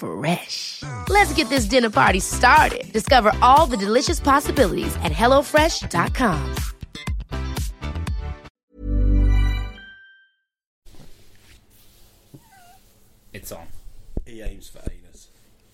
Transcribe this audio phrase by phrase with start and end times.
[0.00, 0.82] Fresh.
[1.10, 2.90] Let's get this dinner party started.
[2.90, 6.54] Discover all the delicious possibilities at hellofresh.com.
[13.32, 13.66] It's on.
[14.26, 15.28] He aims for anus.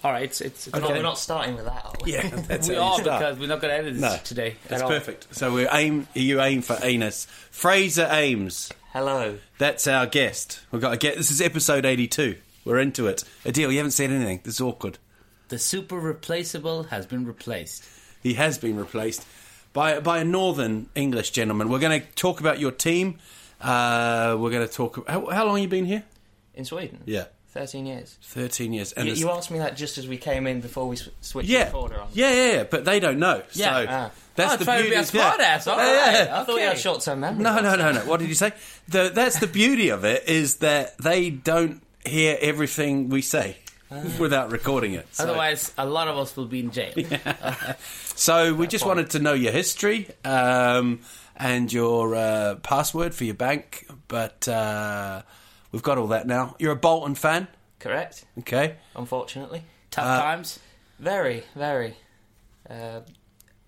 [0.04, 0.66] All right, it's it's.
[0.68, 2.12] We're, oh, not, we're not starting with that, are we?
[2.12, 3.20] Yeah, that's we how you are start.
[3.20, 4.56] because we're not going to edit this No, today.
[4.68, 4.88] That's at all.
[4.90, 5.34] perfect.
[5.34, 6.06] So we aim.
[6.14, 7.26] You aim for anus.
[7.50, 8.70] Fraser Ames.
[8.92, 9.38] Hello.
[9.58, 10.60] That's our guest.
[10.70, 11.16] We've got to get.
[11.16, 12.36] This is episode eighty-two.
[12.66, 13.24] We're into it.
[13.44, 14.40] Adil, you haven't said anything.
[14.44, 14.98] This is awkward.
[15.48, 17.84] The super replaceable has been replaced.
[18.22, 19.24] He has been replaced
[19.72, 21.68] by by a northern English gentleman.
[21.70, 23.18] We're going to talk about your team.
[23.60, 25.08] Uh, we're going to talk.
[25.08, 26.02] How, how long have you been here?
[26.54, 27.00] In Sweden?
[27.06, 28.18] Yeah, 13 years.
[28.22, 28.92] thirteen years.
[28.92, 31.48] And You, you asked me that just as we came in before we sw- switched
[31.48, 32.08] the yeah, recorder on.
[32.12, 33.42] yeah, yeah, yeah, but they don't know.
[33.52, 33.66] Yeah.
[33.82, 34.10] so Ah.
[34.34, 34.96] that's Oh, the trying to beauty.
[34.96, 35.46] be a smart yeah.
[35.46, 35.66] ass.
[35.66, 36.40] All Yeah, yeah.
[36.40, 36.80] I thought you had Okay.
[36.80, 37.42] short term memory.
[37.44, 38.00] No, no, no, no.
[38.00, 38.52] What did you say?
[38.88, 43.56] The, that's the beauty of it is that they don't hear everything we say
[44.18, 45.06] without recording it.
[45.14, 46.92] So, Otherwise, a lot of us will be in jail.
[48.16, 51.00] so we just wanted to know your history um,
[51.36, 55.22] and your uh, password for your bank, but uh,
[55.72, 56.56] we've got all that now.
[56.58, 57.46] You're a Bolton fan,
[57.78, 58.76] Correct, okay?
[58.96, 59.62] unfortunately.
[59.90, 60.58] Tough Uh, times.
[60.98, 61.94] Very, very.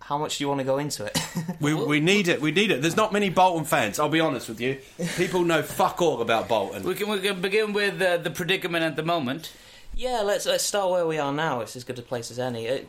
[0.09, 1.19] How much do you want to go into it?
[1.61, 2.41] We, we need it.
[2.41, 2.81] We need it.
[2.81, 3.99] There's not many Bolton fans.
[3.99, 4.79] I'll be honest with you.
[5.17, 6.83] People know fuck all about Bolton.
[6.85, 9.53] We can, we can begin with uh, the predicament at the moment.
[9.95, 11.61] yeah, let's let's start where we are now.
[11.61, 12.67] It's as good a place as any.
[12.67, 12.89] It,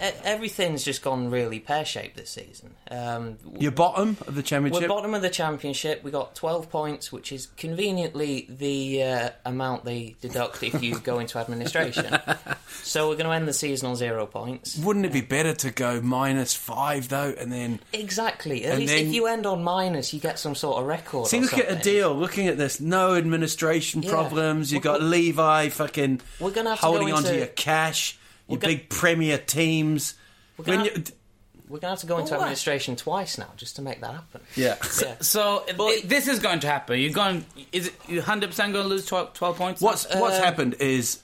[0.00, 2.74] everything's just gone really pear shaped this season.
[2.90, 4.82] Um, You're bottom of the championship.
[4.82, 6.02] We're bottom of the championship.
[6.02, 11.18] We got 12 points, which is conveniently the uh, amount they deduct if you go
[11.18, 12.18] into administration.
[12.82, 14.78] so we're going to end the season on zero points.
[14.78, 18.64] Wouldn't it be better to go minus five though, and then Exactly.
[18.64, 21.28] At least then- if you end on minus, you get some sort of record.
[21.28, 22.14] See, look at a deal.
[22.14, 24.10] Looking at this, no administration Yeah.
[24.10, 24.72] problems.
[24.72, 28.18] You got Levy fucking We're gonna have to holding go onto your cash.
[28.52, 30.14] Your We're gonna- big Premier teams.
[30.56, 30.90] We're gonna, you,
[31.68, 32.40] we're going to have to go into What?
[32.42, 34.42] administration twice now just to make that happen.
[34.56, 34.76] yeah.
[35.02, 35.16] Yeah.
[35.20, 36.98] So th- this is going to happen.
[37.00, 37.46] You're going.
[37.72, 39.80] Is it you 100 percent going to lose 12, 12 points?
[39.80, 41.20] What's what's Uh, happened is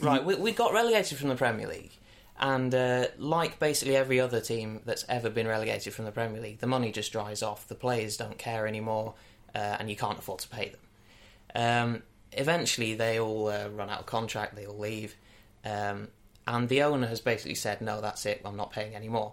[0.00, 1.90] Right, we, we got relegated from the Premier League,
[2.38, 6.60] and uh, like basically every other team that's ever been relegated from the Premier League,
[6.60, 7.66] the money just dries off.
[7.68, 9.14] The players don't care anymore,
[9.54, 10.80] uh, and you can't afford to pay them.
[11.96, 12.02] Um,
[12.32, 14.54] eventually, they all uh, run out of contract.
[14.56, 15.16] They all leave,
[15.64, 16.08] um,
[16.46, 18.40] and the owner has basically said, "No, that's it.
[18.44, 19.32] I'm not paying anymore."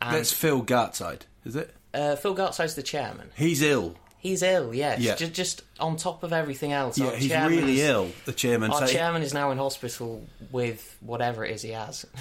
[0.00, 1.74] And that's Phil Gartside, is it?
[1.94, 3.30] uh, Phil Gartside's the chairman.
[3.36, 3.94] He's ill.
[4.18, 5.00] He's ill, yes.
[5.00, 5.14] Yeah.
[5.16, 6.96] Just, just on top of everything else.
[6.98, 8.10] Yeah, our he's chairman's- really ill.
[8.24, 8.70] The chairman.
[8.70, 12.06] Our So- chairman is now in hospital with whatever it is he has.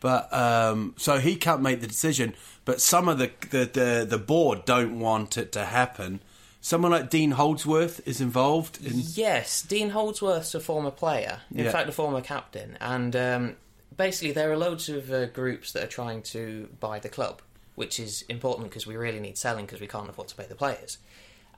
[0.00, 2.34] But um, so he can't make the decision.
[2.64, 6.20] But some of the, the the the board don't want it to happen.
[6.64, 8.92] Someone like Dean Holdsworth is involved in.
[8.94, 11.72] Yes, Dean Holdsworth's a former player, in Yeah.
[11.72, 13.56] fact, a former captain, and um,
[13.96, 17.42] basically there are loads of uh, groups that are trying to buy the club,
[17.74, 20.54] which is important because we really need selling because we can't afford to pay the
[20.54, 20.98] players.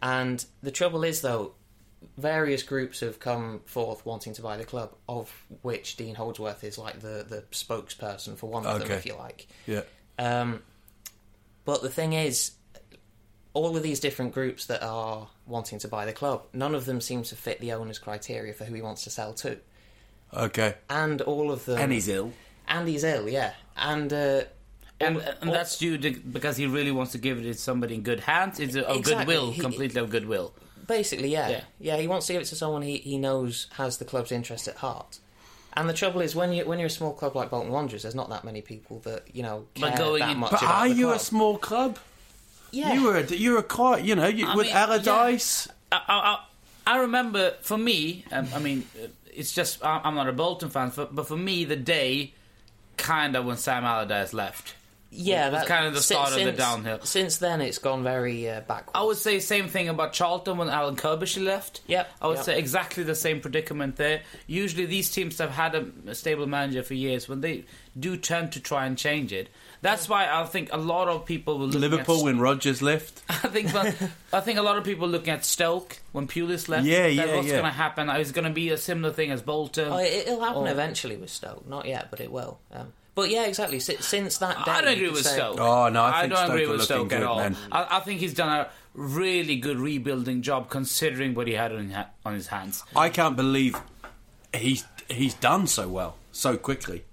[0.01, 1.53] And the trouble is, though,
[2.17, 6.79] various groups have come forth wanting to buy the club, of which Dean Holdsworth is
[6.79, 9.49] like the the spokesperson for one of them, if you like.
[9.67, 9.83] Yeah.
[10.19, 10.63] Um,
[11.67, 12.53] but the thing is,
[13.55, 17.01] all of these different groups that are wanting to buy the club, none of them
[17.01, 19.57] seem to fit the owner's criteria for who he wants to sell to.
[20.33, 20.75] Okay.
[20.91, 21.79] And all of them.
[21.79, 22.33] And he's ill.
[22.69, 23.53] And he's ill, yeah.
[23.77, 24.13] And.
[24.13, 24.43] Uh,
[25.01, 27.55] And, all- and all- that's due to, because he really wants to give it to
[27.55, 28.59] somebody in good hands.
[28.61, 29.15] It's of Exactly.
[29.25, 30.53] goodwill, He- completely of goodwill.
[30.87, 31.49] Basically, yeah.
[31.49, 31.61] Yeah.
[31.81, 31.97] yeah.
[31.97, 34.77] he wants to give it to someone he, he knows has the club's interest at
[34.77, 35.19] heart.
[35.77, 38.15] And the trouble is, when you when you're a small club like Bolton Wanderers, there's
[38.15, 40.75] not that many people that you know care But going that in- much But about
[40.75, 41.17] are the you club.
[41.17, 41.99] a small club?
[42.75, 43.17] Yeah, You were.
[43.17, 44.05] A, you were quite.
[44.05, 45.69] You know, you, with mean, Allardyce.
[45.93, 46.45] I, I, I
[46.87, 50.69] I remember for me, um, I mean, uh, it's just I- I'm not a Bolton
[50.71, 52.33] fan, but but for me, the day
[52.97, 54.75] kind of when Sam Allardyce left.
[55.17, 56.99] Yeah, It was kind of the si- start of the downhill.
[57.05, 58.91] Since then, it's gone very uh, backwards.
[58.97, 61.83] I would say same thing about Charlton when Alan Curbishley left.
[61.87, 62.45] Yep, I would yep.
[62.45, 64.23] say exactly the same predicament there.
[64.49, 67.29] Usually, these teams have had a, a stable manager for years.
[67.29, 67.65] When they
[67.99, 69.51] do tend to try and change it,
[69.85, 73.23] that's why I think a lot of people will look Liverpool At, when Rodgers left.
[73.29, 73.95] I think, but
[74.33, 76.87] I think a lot of people looking at Stoke when Pulis left.
[76.87, 77.53] Yeah, that yeah, What's yeah.
[77.53, 78.09] going to happen?
[78.09, 79.93] It's going to be a similar thing as Bolton.
[79.93, 81.69] Oh, it, it'll happen Or- eventually with Stoke.
[81.69, 82.59] Not yet, but it will.
[82.73, 83.79] Um, but yeah, exactly.
[83.79, 85.61] Si- since that day, I don't agree with say- Stoke.
[85.61, 87.41] Oh, no, I think don't Stoke agree with looking Stoke at all.
[87.71, 91.91] I, I think he's done a really good rebuilding job considering what he had on,
[91.91, 92.83] ha- on his hands.
[92.97, 93.77] I can't believe
[94.55, 97.05] he's he's done so well so quickly.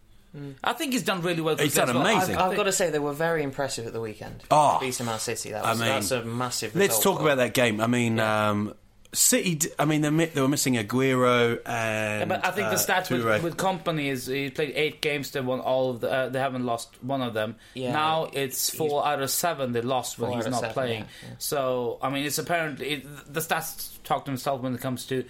[0.63, 1.57] I think he's done really well.
[1.57, 2.07] He's as done well.
[2.07, 2.37] amazing.
[2.37, 4.43] I've, I've got to say they were very impressive at the weekend.
[4.49, 4.77] Oh.
[4.79, 5.51] beating Man City.
[5.51, 6.75] That I mean, that's a massive.
[6.75, 7.81] Let's talk for about that game.
[7.81, 8.73] I mean, um,
[9.13, 9.55] City.
[9.55, 12.29] d- I mean, they they were missing Aguero and.
[12.29, 15.31] But I think the uh, stats with, with Kompany is he played eight games.
[15.31, 16.09] They won all of the.
[16.09, 17.57] Uh, they haven't lost one of them.
[17.73, 17.91] Yeah.
[17.91, 20.99] Now it's four out of seven they lost when he's not seven, playing.
[21.01, 21.35] yeah, yeah.
[21.39, 25.25] So I mean, it's apparently it, the stats talk to themselves when it comes to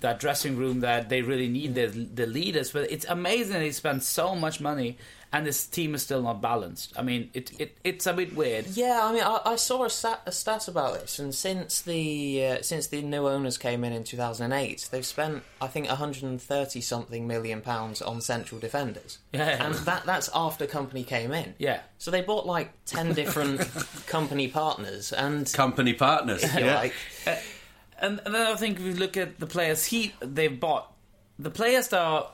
[0.00, 2.72] that dressing room that they really need the the leaders.
[2.72, 4.98] But it's amazing they spend so much money
[5.32, 6.92] and this team is still not balanced.
[6.96, 8.66] I mean, it, it it's a bit weird.
[8.66, 12.44] Yeah, I mean, I, I saw a stat, a stat about this, and since the
[12.44, 17.26] uh, since the new owners came in in 2008, they've spent I think 130 something
[17.26, 19.18] million pounds on central defenders.
[19.32, 19.64] Yeah.
[19.64, 21.54] and that that's after Kompany came in.
[21.58, 21.80] Yeah.
[21.96, 23.60] so they bought like 10 different
[24.06, 26.42] Kompany partners, and Kompany partners.
[26.56, 26.74] yeah.
[26.74, 26.94] like,
[28.02, 30.92] And, and then I think if you look at the players he they've bought,
[31.38, 32.28] the players that are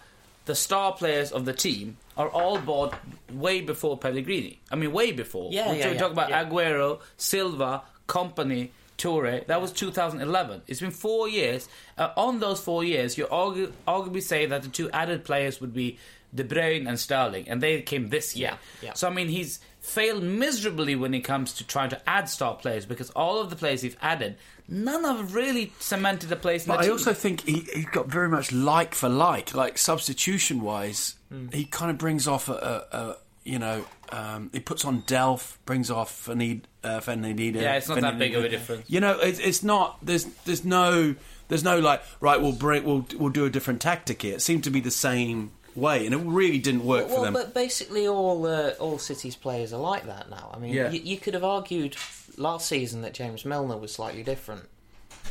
[0.46, 2.94] the star players of the team are all bought
[3.30, 4.60] way before Pellegrini.
[4.72, 5.50] I mean, way before.
[5.52, 6.44] Yeah, We're yeah, talking yeah, about yeah.
[6.44, 9.46] Aguero, Silva, Kompany, Toure.
[9.46, 10.62] That was 2011.
[10.66, 11.68] It's been four years.
[11.96, 15.74] Uh, on those four years, you argu- arguably say that the two added players would
[15.74, 15.98] be
[16.34, 18.58] De Bruyne and Sterling, and they came this year.
[18.82, 18.92] Yeah, yeah.
[18.94, 22.84] So I mean, he's failed miserably when it comes to trying to add star players
[22.84, 24.36] because all of the players he's added,
[24.68, 26.92] none have really cemented a place in But the I team.
[26.92, 31.14] also think he, he got very much like for like, like substitution wise.
[31.52, 35.56] He kind of brings off a, a, a you know, um, he puts on Delph,
[35.66, 37.60] brings off Fanid, uh, Fernandinho.
[37.60, 38.88] Yeah, it's not that big of a difference.
[38.88, 39.98] You know, it's, it's not.
[40.02, 41.14] There's there's no
[41.48, 42.40] there's no like right.
[42.40, 44.34] We'll bring we'll we'll do a different tactic here.
[44.34, 47.32] It seemed to be the same way, and it really didn't work for well, them.
[47.34, 50.50] but basically all uh, all City's players are like that now.
[50.54, 50.90] I mean, Yeah.
[50.90, 51.96] you, you could have argued
[52.38, 54.64] last season that James Milner was slightly different.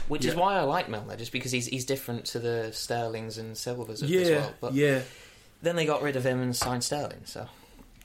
[0.08, 3.58] Which is why I like Milner, just because he's he's different to the Sterlings and
[3.58, 4.54] Silvas of yeah, this world.
[4.62, 5.02] But yeah.
[5.62, 7.22] then they got rid of him and signed Sterling.
[7.26, 7.48] So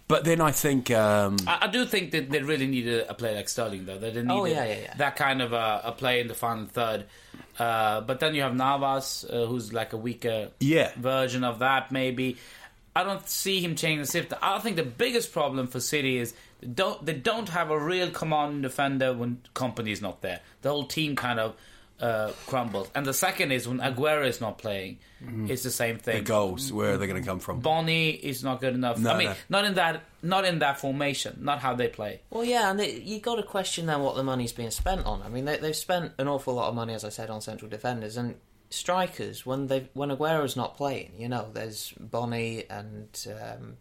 [0.08, 3.36] But then I think um, I, I do think that they really needed a player
[3.36, 3.98] like Sterling, though.
[3.98, 4.94] They didn't need Oh, yeah, yeah, yeah.
[4.96, 7.04] that kind of a, a play in the final third.
[7.58, 10.90] Uh, but then you have Navas, uh, who's like a weaker Yeah.
[10.96, 12.36] version of that, maybe.
[12.96, 14.32] I don't see him changing the shift.
[14.42, 18.10] I think the biggest problem for City is they don't they don't have a real
[18.10, 20.40] commanding defender when Kompany's not there.
[20.62, 21.56] The whole team kind of
[22.02, 22.90] uh, crumbles.
[22.94, 24.98] And the second is when Aguero is not playing,
[25.48, 26.16] it's the same thing.
[26.16, 27.60] the goals, where are they going to come from?
[27.60, 28.98] Bony is not good enough.
[28.98, 29.34] No, I mean, no.
[29.48, 32.20] not in that not in that formation, not how they play.
[32.30, 35.22] well, yeah, and it, you got to question then what the money's being spent on.
[35.22, 37.70] I mean, they, they've spent an awful lot of money, as I said, on central
[37.70, 38.34] defenders and
[38.70, 39.46] strikers.
[39.46, 43.08] When they when Aguero's not playing, you know, there's Bony and
[43.40, 43.76] um,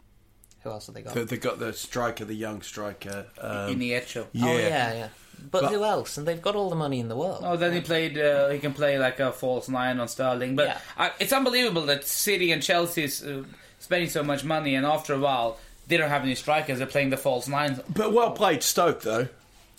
[0.63, 1.13] who else have they got?
[1.13, 3.25] They- They've got the striker, the young striker.
[3.39, 4.27] Um, Iheanacho.
[4.33, 4.45] yeah.
[4.45, 5.07] Oh yeah, yeah.
[5.49, 6.17] But, But- who else?
[6.17, 7.41] And they've got all the money in the world.
[7.43, 8.17] Oh, then he played.
[8.17, 10.55] Uh, he can play like a false nine on Sterling.
[10.55, 10.77] But Yeah.
[10.97, 13.43] I, it's unbelievable that City and Chelsea is uh,
[13.79, 16.77] spending so much money, and after a while, they don't have any strikers.
[16.77, 17.79] They're playing the false nines.
[17.89, 19.27] But well played, Stoke though.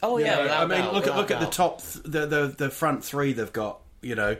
[0.02, 2.02] oh You yeah, know, I mean, doubt, look at without look at the top, th-
[2.04, 3.78] the, the the front three they've got.
[4.00, 4.36] You know,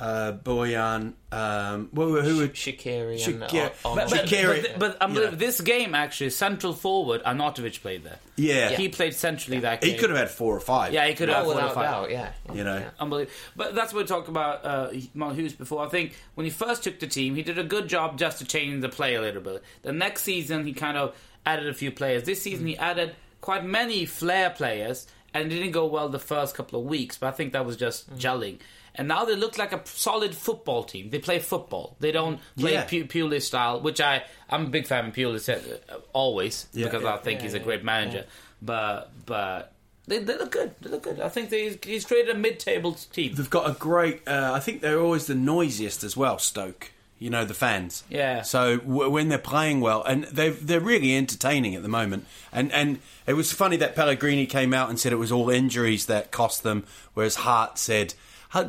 [0.00, 5.20] uh, Bojan, um, who, who would Shaqiri and Shaqiri- But, but, but, but I'm you
[5.22, 5.30] know.
[5.32, 8.18] this game actually, central forward, Arnautovic played there.
[8.36, 8.70] Yeah.
[8.70, 9.92] he played centrally that game.
[9.92, 10.92] he could have had four or five.
[10.92, 11.38] Yeah, he could have.
[11.38, 11.84] Had four or five.
[11.90, 12.32] doubt, yeah.
[12.52, 12.78] You know.
[12.78, 12.90] Yeah.
[13.00, 13.34] Unbelievable.
[13.56, 15.84] But that's what we talked about uh, Mark Hughes before.
[15.84, 18.44] I think when he first took the team, he did a good job just to
[18.44, 19.62] change the play a little bit.
[19.82, 22.22] The next season, he kind of added a few players.
[22.22, 26.54] This season, he added quite many flair players, and it didn't go well the first
[26.54, 27.18] couple of weeks.
[27.18, 28.58] But I think that was just gelling.
[28.98, 31.10] And now they look like a solid football team.
[31.10, 31.96] They play football.
[32.00, 32.84] They don't play Yeah.
[32.84, 37.02] Pu- Pulis style, which I I'm a big fan of Pulis uh, always Yeah, because
[37.04, 37.14] yeah.
[37.14, 38.24] I think Yeah, he's a great manager.
[38.60, 39.72] But but.
[40.06, 40.74] They, they look good.
[40.80, 41.20] They look good.
[41.20, 43.34] I think they, he's created a mid-table team.
[43.34, 44.26] They've got a great.
[44.26, 46.38] Uh, I think they're always the noisiest as well.
[46.38, 46.92] Stoke.
[47.18, 48.04] You know the fans.
[48.08, 48.40] Yeah.
[48.40, 52.24] So w- when they're playing well, and they they're really entertaining at the moment.
[52.52, 56.06] And and it was funny that Pellegrini came out and said it was all injuries
[56.06, 58.14] that cost them, whereas Hart said.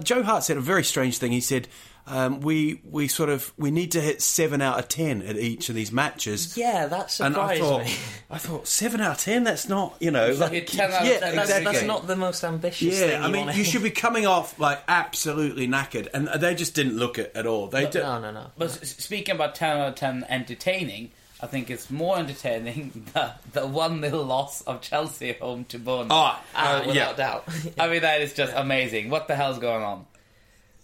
[0.03, 1.31] Joe Hart said a very strange thing.
[1.31, 1.67] He said,
[2.07, 5.69] um, we we sort of we need to hit seven out of ten at each
[5.69, 6.57] of these matches.
[6.57, 7.91] Yeah, that And I surprised thought, me.
[8.31, 9.43] I thought seven out of ten.
[9.43, 11.65] That's not, you know, like a 10 out of 10 yeah, That's, exactly.
[11.65, 13.09] that's not the most ambitious thing.
[13.12, 16.74] Yeah, I mean, wanna- you should be coming off like absolutely knackered, and they just
[16.74, 17.67] didn't look it at all.
[17.67, 18.01] They did.
[18.01, 18.48] No, no, no.
[18.57, 23.31] But s- speaking about 10 out of 10 entertaining, I think it's more entertaining the,
[23.53, 26.12] the 1 0 loss of Chelsea home to Bournemouth.
[26.12, 27.13] Oh, Ah, uh, without yeah.
[27.13, 27.48] doubt.
[27.79, 29.10] I mean, that is just amazing.
[29.10, 30.05] What the hell's going on?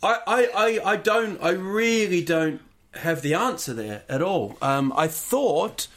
[0.01, 1.41] I, I, I, I don't.
[1.43, 2.61] I really don't
[2.93, 4.57] have the answer there at all.
[4.61, 5.87] Um, I thought,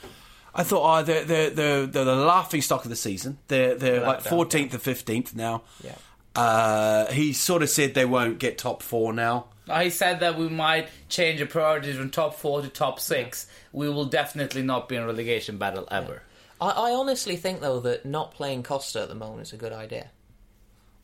[0.55, 3.39] I thought, oh, they're they're they're, they're the laughing stock of the season.
[3.49, 4.31] They're they're like doubt.
[4.31, 5.63] fourteenth or fifteenth now.
[5.85, 5.95] Yeah.
[6.35, 9.47] Uh, he sort of said they won't get top four now.
[9.71, 13.47] I said that we might change the priorities from top four to top six.
[13.73, 16.23] We will definitely not be in a relegation battle ever.
[16.61, 19.73] I, I honestly think, though, that not playing Costa at the moment is a good
[19.73, 20.11] idea.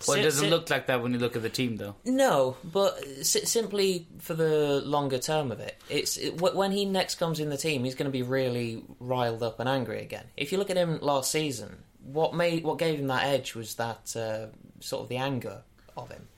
[0.06, 1.94] Well, it doesn't look like that when you look at the team, though.
[2.04, 7.40] No, but simply for the longer term of it, it's it, when he next comes
[7.40, 10.24] in the team, he's going to be really riled up and angry again.
[10.36, 13.76] If you look at him last season, what made what gave him that edge was
[13.76, 14.46] that uh,
[14.80, 15.62] sort of the anger
[15.96, 16.28] of him.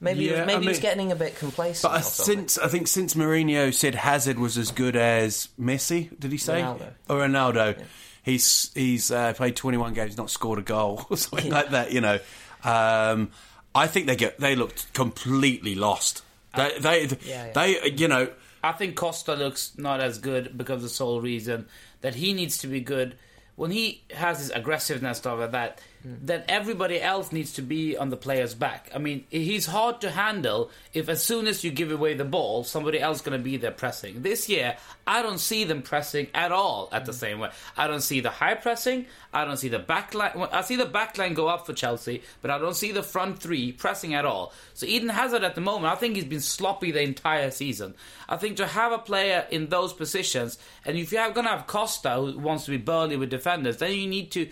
[0.00, 1.90] Maybe Yeah, maybe I he was getting a bit complacent.
[1.90, 6.18] But I, or since I think since Mourinho said Hazard was as good as Messi,
[6.18, 6.92] did he say Ronaldo.
[7.08, 7.82] or Ronaldo?
[8.22, 11.92] He's he's uh, played twenty one games, not scored a goal or something like that.
[11.92, 12.18] You know,
[12.64, 13.30] um,
[13.74, 16.22] I think they get they looked completely lost.
[16.56, 17.52] They they, Yeah, yeah.
[17.52, 18.28] they you know
[18.62, 21.66] I think Costa looks not as good because of the sole reason
[22.00, 23.16] that he needs to be good.
[23.54, 28.10] When he has his aggressiveness stuff like that, then everybody else needs to be on
[28.10, 28.90] the player's back.
[28.94, 32.62] I mean, he's hard to handle if as soon as you give away the ball,
[32.62, 34.22] somebody else going to be there pressing.
[34.22, 37.16] This year, I don't see them pressing at all at the mm.
[37.16, 37.50] same way.
[37.76, 39.06] I don't see the high pressing.
[39.32, 40.46] I don't see the back line.
[40.52, 43.40] I see the back line go up for Chelsea, but I don't see the front
[43.40, 44.52] three pressing at all.
[44.74, 47.94] So Eden Hazard at the moment, I think he's been sloppy the entire season.
[48.28, 51.66] I think to have a player in those positions, and if you're going to have
[51.66, 54.48] Costa who wants to be burly with defenders, then you need to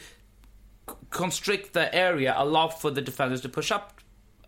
[1.11, 4.01] constrict the area a lot for the defenders to push up.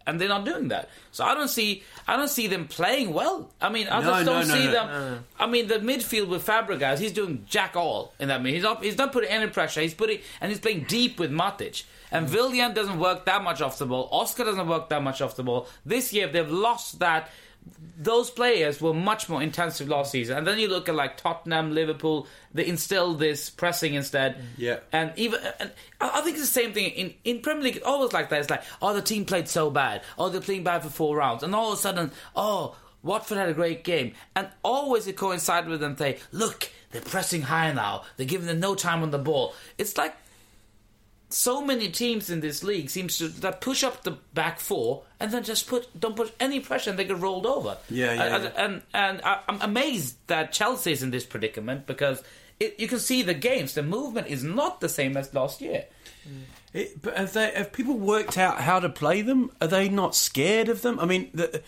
[0.09, 1.83] And they're not doing that, so I don't see.
[2.07, 3.51] I don't see them playing well.
[3.61, 4.71] I mean, I No, just don't no, no, see no.
[4.71, 4.89] them.
[4.89, 5.43] Uh.
[5.43, 8.41] I mean, the midfield with Fabregas, he's doing jack all in that.
[8.41, 8.85] Mean He's not.
[8.85, 9.81] He's not putting any pressure.
[9.81, 11.83] He's putting and he's playing deep with Matic.
[12.13, 12.33] And mm.
[12.33, 14.09] Willian doesn't work that much off the ball.
[14.13, 15.67] Oscar doesn't work that much off the ball.
[15.85, 17.29] This year they've lost that.
[17.99, 21.75] Those players were much more intensive last season, and then you look at like Tottenham,
[21.75, 22.27] Liverpool.
[22.53, 24.37] They instilled this pressing instead.
[24.57, 24.81] Yeah.
[24.93, 27.77] and even and I think it's the same thing in in Premier League.
[27.77, 28.41] It's always like that.
[28.41, 30.03] It's like, oh, the team played so bad.
[30.19, 33.49] Oh, they're playing bad for four rounds, and all of a sudden, oh, Watford had
[33.49, 38.03] a great game, and always it coincides with them say, look, they're pressing high now.
[38.17, 39.55] They're giving them no time on the ball.
[39.79, 40.15] It's like
[41.29, 45.33] so many teams in this league seems to that push up the back four and
[45.33, 47.77] then just put don't put any pressure and they get rolled over.
[47.91, 48.65] Yeah, uh, yeah, And yeah.
[48.65, 52.23] and, and I, I'm amazed that Chelsea is in this predicament because
[52.61, 53.75] it, you can see the games.
[53.75, 55.87] The movement is not the same as last year.
[56.29, 56.43] Mm.
[56.73, 59.51] It, but have they have people worked out how to play them?
[59.61, 61.01] Are they not scared of them?
[61.01, 61.63] I mean, the,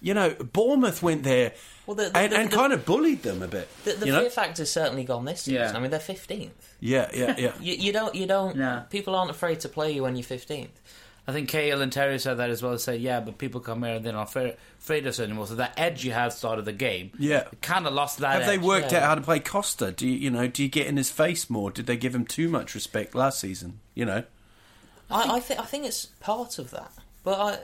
[0.00, 1.52] you know, Bournemouth went there
[1.86, 3.68] Well, the- the- and, the- and the- kind of bullied them a bit.
[3.84, 4.28] the, the you fear know?
[4.30, 5.60] factor's certainly gone this season.
[5.60, 5.72] Yeah.
[5.76, 6.74] I mean, they're fifteenth.
[6.80, 7.52] Yeah, yeah, yeah.
[7.60, 8.14] You, you don't.
[8.14, 8.56] You don't.
[8.56, 8.84] No.
[8.90, 10.80] People aren't afraid to play you when you're fifteenth.
[11.26, 12.76] I think Cahill and Terry said that as well.
[12.76, 15.46] Say, yeah, but people come here and they're not afraid, afraid of us anymore.
[15.46, 17.44] So that edge you had started the game, Yeah.
[17.62, 18.34] kind of lost that.
[18.34, 18.98] Have they worked yeah.
[18.98, 19.90] out how to play Costa?
[19.90, 20.46] Do you, you know?
[20.48, 21.70] Do you get in his face more?
[21.70, 23.80] Did they give him too much respect last season?
[23.94, 24.24] You know,
[25.10, 26.92] I, I think I think it's part of that.
[27.22, 27.58] But I,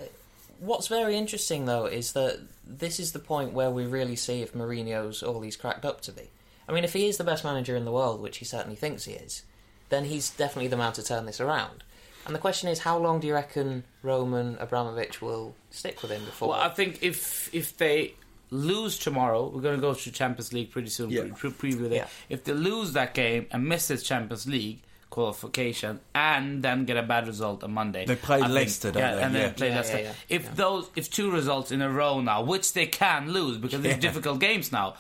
[0.61, 4.53] what's very interesting though is that this is the point where we really see if
[4.55, 6.31] Mourinho's all he's cracked up to be.
[6.69, 9.05] I mean, if he is the best manager in the world, which he certainly thinks
[9.05, 9.43] he is,
[9.89, 11.83] then he's definitely the man to turn this around.
[12.27, 16.25] And the question is, how long do you reckon Roman Abramovich will stick with him
[16.25, 16.51] before?
[16.51, 18.15] Well, I think if if they
[18.51, 21.11] lose tomorrow, we're going to go to Champions League pretty soon.
[21.11, 21.23] Yeah.
[21.35, 21.99] Pre- pre- preview there.
[21.99, 22.07] Yeah.
[22.29, 27.03] If they lose that game and miss this Champions League qualification and then get a
[27.03, 29.23] bad result on Monday, They play I Leicester, don't yeah, they?
[29.23, 29.49] and then Yeah.
[29.49, 29.97] they play Yeah, Leicester.
[29.99, 30.13] yeah, yeah.
[30.29, 30.51] If Yeah.
[30.55, 33.91] those, if two results in a row now, which they can lose because Yeah.
[33.93, 34.95] they're difficult games now,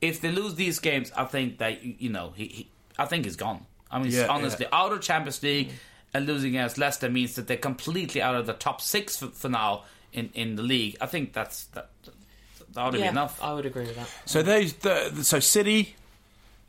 [0.00, 2.68] if they lose these games, I think that you you know he, he
[2.98, 3.64] I think he's gone.
[3.90, 5.70] I mean, Yeah, honestly, out of Champions League
[6.12, 9.48] and losing against Leicester means that they're completely out of the top six for, for
[9.48, 10.96] now in, in the league.
[11.00, 11.90] I think that's that.
[12.72, 13.40] That ought to yeah, be enough.
[13.40, 14.08] I would agree with that.
[14.26, 15.94] so those the, so City,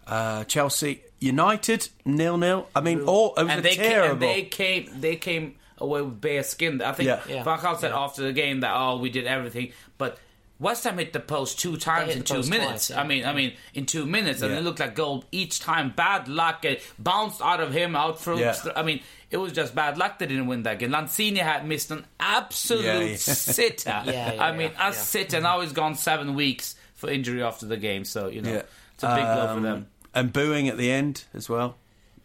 [0.08, 2.68] uh, Chelsea, United nil nil.
[2.76, 4.20] I mean, all it was and they terrible.
[4.28, 6.82] came, and they came they came away with bare skin.
[6.82, 7.22] I think Yeah.
[7.28, 7.44] Yeah.
[7.44, 10.18] Van Gaal said after the game that oh we did everything, but
[10.58, 12.88] West Ham hit the post two times in two minutes.
[12.88, 13.02] twice, yeah.
[13.02, 14.60] I mean, I mean, in two minutes, and Yeah.
[14.60, 15.90] it looked like goal each time.
[15.94, 16.64] Bad luck.
[16.64, 18.40] It bounced out of him, out through.
[18.40, 18.56] Yeah.
[18.74, 20.92] I mean, it was just bad luck they didn't win that game.
[20.92, 23.16] Lanzini had missed an absolute Yeah, yeah.
[23.18, 24.02] sitter.
[24.06, 24.98] Yeah, yeah, I mean, yeah, a yeah.
[24.98, 25.42] sitter.
[25.42, 28.06] Now he's gone seven weeks for injury after the game.
[28.06, 28.62] So you know, Yeah.
[28.94, 29.88] it's a big blow for Um, them.
[30.16, 31.76] And booing at the end as well.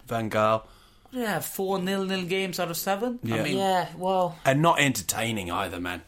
[0.07, 0.63] Van Gaal.
[0.63, 1.45] What do they have?
[1.45, 3.19] Four nil nil games out of seven.
[3.25, 3.43] I Yeah.
[3.43, 6.03] mean, Yeah, well, And not entertaining either, man.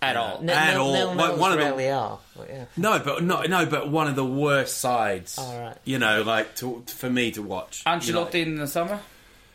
[0.00, 0.40] at all.
[0.40, 0.92] nil, At nil, all.
[0.94, 2.18] nil, One- nils one of the- rarely are.
[2.36, 2.64] But yeah.
[2.76, 5.36] No, but no, no, but one of the worst sides.
[5.38, 5.76] All right.
[5.84, 7.82] You know, like to, for me to watch.
[7.84, 9.00] Ancelotti You in the summer.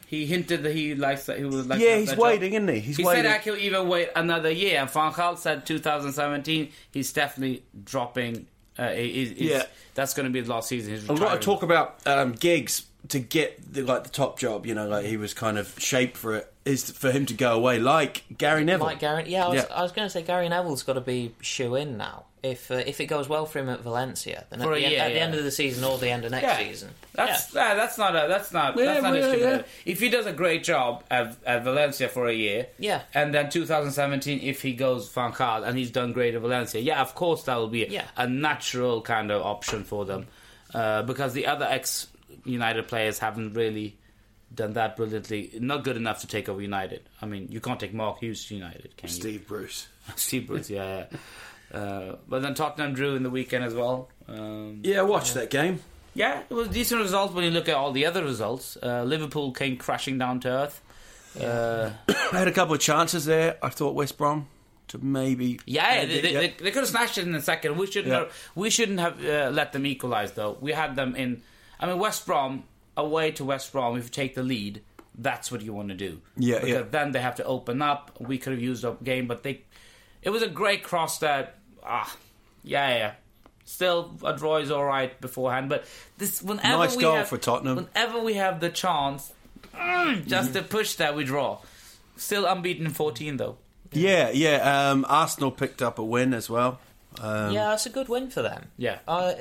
[0.05, 1.67] He hinted that he likes that he would like.
[1.67, 1.75] know.
[1.79, 2.23] to Yeah, he's that job.
[2.23, 2.79] waiting, isn't he?
[2.79, 3.23] He's He waiting.
[3.25, 4.79] said I could even wait another year.
[4.79, 6.71] And Van Gaal said 2017.
[6.91, 8.45] He's definitely dropping.
[8.77, 9.63] Uh, he- he's, he's- Yeah.
[9.95, 10.93] that's going to be the last season.
[10.93, 11.39] He's I've got retiring.
[11.39, 14.65] to talk about um, Giggs to get the, like the top job.
[14.65, 16.53] You know, like he was kind of shaped for it.
[16.65, 18.87] Is for him to go away, like Gary Neville.
[18.87, 19.81] Like Gary, yeah, I was, Yeah.
[19.81, 22.25] Was going to say Gary Neville's got to be shoe in now.
[22.43, 24.85] If uh, if it goes well for him at Valencia, then For at, a the,
[24.85, 26.57] end, year, at the end of the season or the end of next Yeah.
[26.59, 27.73] season, That's yeah.
[27.73, 29.61] that's not a that's not Yeah, that's not well, his yeah.
[29.85, 33.01] If he does a great job at, at Valencia for a year, Yeah.
[33.15, 37.01] and then 2017 if he goes Van Gaal and he's done great at Valencia, yeah,
[37.01, 38.05] of course that will be a, Yeah.
[38.15, 40.27] a natural kind of option for them
[40.75, 42.07] uh, because the other ex
[42.45, 43.97] United players haven't really
[44.53, 47.01] done that brilliantly, not good enough to take over United.
[47.21, 49.15] I mean, you can't take Mark Hughes to United, can you?
[49.15, 49.87] Steve Bruce.
[50.15, 51.07] Steve Bruce, yeah.
[51.73, 51.77] Yeah.
[51.79, 54.09] Uh, but then Tottenham drew in the weekend as well.
[54.27, 55.81] Um, Yeah, watch that game.
[56.13, 58.77] yeah, it was a decent results when you look at all the other results.
[58.81, 60.81] Uh, Liverpool came crashing down to earth.
[61.39, 61.91] Uh,
[62.31, 63.57] I had a couple of chances there.
[63.61, 64.47] I thought West Brom
[64.89, 65.59] to maybe.
[65.65, 66.39] yeah, they, they, yeah.
[66.39, 67.77] they, they could have snatched it in the second.
[67.77, 68.11] We shouldn't.
[68.11, 68.19] Yeah.
[68.19, 70.57] Have, we shouldn't have uh, let them equalise though.
[70.59, 71.41] We had them in.
[71.79, 72.63] I mean, West Brom
[72.95, 73.97] away to West Brom.
[73.97, 74.81] If you take the lead,
[75.17, 76.21] that's what you want to do.
[76.35, 76.83] Yeah, because yeah.
[76.89, 78.17] then they have to open up.
[78.19, 79.61] We could have used up game, but they.
[80.21, 81.56] It was a great cross that.
[81.87, 82.15] Ah,
[82.63, 83.13] yeah, yeah.
[83.65, 85.85] Still, a draw is all right beforehand, but
[86.17, 87.75] this whenever Nice we goal have, for Tottenham.
[87.75, 89.33] Whenever we have the chance,
[89.73, 91.59] mm, just to push that, we draw.
[92.15, 93.57] Still unbeaten in 14 though.
[93.91, 94.89] Yeah, yeah.
[94.91, 96.79] Um, Arsenal picked up a win as well.
[97.19, 98.67] Um, yeah, it's a good win for them.
[98.77, 98.99] Yeah.
[99.07, 99.33] Uh,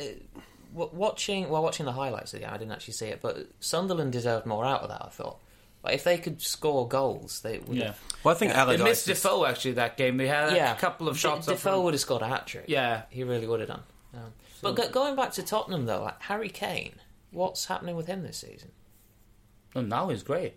[0.72, 4.12] watching well, watching the highlights of the game, I didn't actually see it, but Sunderland
[4.12, 5.02] deserved more out of that.
[5.04, 5.38] I thought,
[5.86, 7.76] like, if they could score goals, they would.
[7.76, 7.94] Yeah.
[8.22, 8.84] Well, I think They Allardyce.
[8.84, 10.16] missed is- Defoe actually that game.
[10.18, 11.48] They had yeah, a couple of shots.
[11.48, 11.82] up Defoe front.
[11.84, 12.64] would have scored a hat trick.
[12.68, 13.02] Yeah.
[13.10, 13.82] he really would have done.
[14.14, 14.32] Um,
[14.62, 16.94] but go- going back to Tottenham though, like Harry Kane,
[17.30, 18.70] what's happening with him this season?
[19.74, 20.54] Oh, now he's great.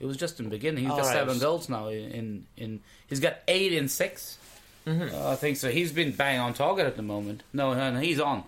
[0.00, 0.84] It was just in the beginning.
[0.84, 1.12] He's All got right.
[1.14, 1.88] seven goals now.
[1.88, 4.38] In, in in he's got eight in 6
[4.86, 5.14] Mm-hmm.
[5.16, 5.68] Uh, I think so.
[5.68, 7.42] He's been bang on target at the moment.
[7.52, 8.44] No, no, no he's on.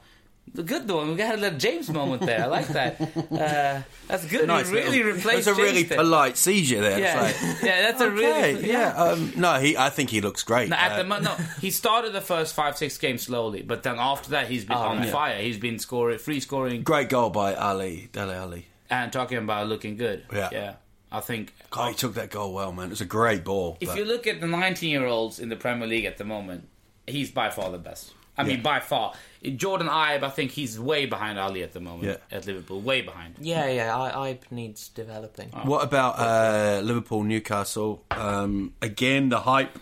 [0.55, 1.09] The good one.
[1.11, 2.43] We got a little James moment there.
[2.45, 3.01] I like that.
[3.01, 4.47] Uh, that's good.
[4.47, 5.47] Nice he really replaced.
[5.47, 6.99] That's a really James polite seizure there.
[6.99, 8.95] Yeah, like, yeah, that's a okay, really yeah.
[8.95, 9.77] Um, no, he.
[9.77, 10.69] I think he looks great.
[10.69, 13.83] No, at Uh, the mo- no, he started the first five six games slowly, but
[13.83, 15.11] then after that he's been Oh, on right.
[15.11, 15.39] fire.
[15.43, 18.67] He's been scoring, free scoring, great goal by Alli Dele Alli.
[18.91, 20.25] and talking about looking good.
[20.33, 20.49] Yeah.
[20.53, 20.75] yeah.
[21.11, 22.87] I think God, he took that goal well, man.
[22.87, 23.79] It was a great ball.
[23.81, 26.25] if but- you look at the 19 year olds in the Premier League at the
[26.25, 26.69] moment,
[27.07, 28.13] he's by far the best.
[28.37, 29.15] I mean, by far.
[29.57, 32.37] Jordan Ibe, I think he's way behind Alli at the moment Yeah.
[32.37, 33.37] at Liverpool, way behind.
[33.40, 35.51] Yeah, yeah, I, I needs developing.
[35.51, 38.03] What about uh, Liverpool, Newcastle?
[38.11, 39.79] Um, again, the hype.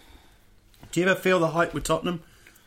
[0.93, 2.23] Do you ever feel the hype with Tottenham?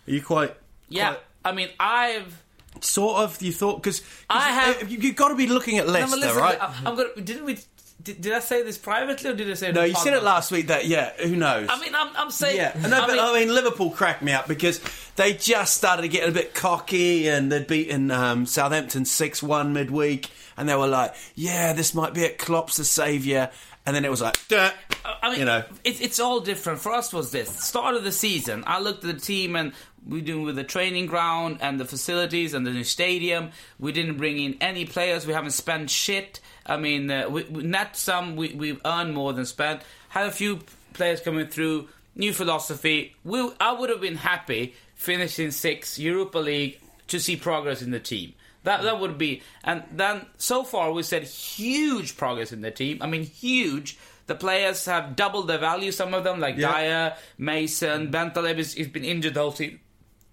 [0.08, 0.56] Are you quite?
[0.88, 2.43] Yeah, quite- I mean, I've.
[2.82, 3.41] sort of.
[3.41, 6.19] You thought because I have- You, have got to be looking at No, Leicester, but
[6.25, 6.58] listen, right?
[6.62, 7.10] I, am gonna.
[7.21, 7.60] Didn't we?
[8.02, 9.70] Did, did I say this privately or did I say?
[9.70, 10.68] it no, you said it last week.
[10.68, 11.68] That yeah, who knows?
[11.70, 12.56] I mean, I'm, I'm saying.
[12.56, 14.80] Yeah, no, I but mean- I mean, Liverpool cracked me up because
[15.18, 20.30] they just started getting a bit cocky and they'd beaten um, Southampton 6 1 midweek,
[20.56, 23.50] and they were like, yeah, this might be it, Klopp's the saviour.
[23.86, 24.72] And then it was like, Duh.
[25.04, 25.64] I mean, you know.
[25.84, 26.80] it, it's all different.
[26.80, 28.64] For us, was this start of the season?
[28.68, 29.74] I looked at the team and
[30.08, 33.50] we doing with the training ground and the facilities and the new stadium.
[33.80, 35.26] We didn't bring in any players.
[35.26, 36.40] We haven't spent shit.
[36.69, 39.82] I mean, uh, we, we, net some we we've earned more than spent.
[40.10, 40.60] Had a few
[40.93, 41.89] players coming through.
[42.15, 43.15] New philosophy.
[43.23, 47.99] We, I would have been happy finishing sixth Europa League to see progress in the
[47.99, 48.34] team.
[48.63, 52.97] That that would be, and then so far we said huge progress in the team.
[53.01, 53.97] I mean, huge.
[54.27, 55.91] The players have doubled their value.
[55.91, 56.77] Some of them, like Yeah.
[56.77, 59.79] Dier, Mason, Bentaleb, has he's been injured the whole team.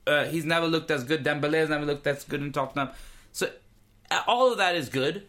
[0.07, 1.25] Uh, he's never looked as good.
[1.25, 2.91] Dembele has never looked as good in Tottenham.
[3.33, 3.51] So
[4.11, 5.27] uh, all of that is good.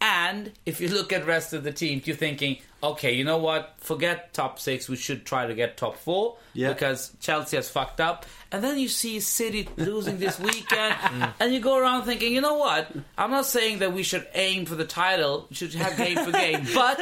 [0.00, 3.38] And if you look at the rest of the team, you're thinking, okay, you know
[3.38, 3.74] what?
[3.78, 4.88] Forget top six.
[4.88, 6.72] We should try to get top four Yeah.
[6.72, 8.24] because Chelsea has fucked up.
[8.52, 11.32] And then you see City losing this weekend, mm.
[11.40, 12.88] and you go around thinking, you know what?
[13.18, 15.46] I'm not saying that we should aim for the title.
[15.50, 16.98] We should have game for game, but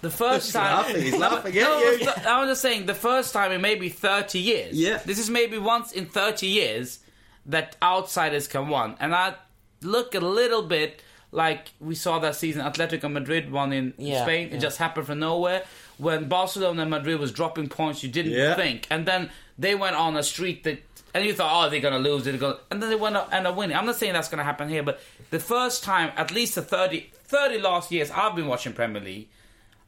[0.00, 0.76] the first He's time.
[0.78, 1.98] laughing, he's laughing no, you.
[2.04, 4.74] the- I was just saying the first time in maybe thirty years.
[4.74, 4.98] Yeah.
[5.04, 7.00] this is maybe once in thirty years
[7.46, 9.34] that outsiders can win, and I
[9.82, 12.62] look a little bit like we saw that season.
[12.64, 14.48] Atletico Madrid won in Yeah, Spain.
[14.48, 14.56] yeah.
[14.56, 15.64] It just happened from nowhere.
[15.98, 18.54] When Barcelona and Madrid was dropping points, you didn't Yeah.
[18.54, 20.82] think, and then they went on a streak that.
[21.14, 22.24] And you thought, oh, they're going to lose.
[22.24, 23.74] They're gonna, and then they went up and are winning.
[23.74, 26.62] I'm not saying that's going to happen here, but the first time, at least the
[26.62, 29.28] 30, 30 last years I've been watching Premier League,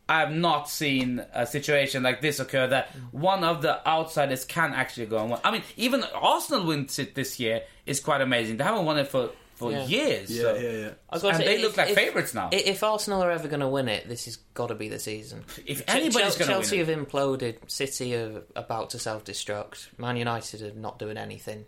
[0.08, 4.72] I have not seen a situation like this occur that one of the outsiders can
[4.72, 5.40] actually go and win.
[5.44, 8.56] I mean, even Arsenal wins it this year is quite amazing.
[8.56, 9.28] They haven't won it for,
[9.60, 9.84] for Yeah.
[9.86, 10.30] years.
[10.30, 10.90] Yeah, so- yeah, yeah.
[11.10, 12.48] I was gonna And say, they look like favourites now.
[12.52, 14.98] i- If Arsenal are ever going to win it, this has got to be the
[14.98, 15.44] season.
[15.66, 16.88] If Ch- anybody's Chel- gonna win Chelsea it.
[16.88, 17.70] have imploded.
[17.70, 19.88] City are about to self-destruct.
[19.98, 21.66] Man United are not doing anything.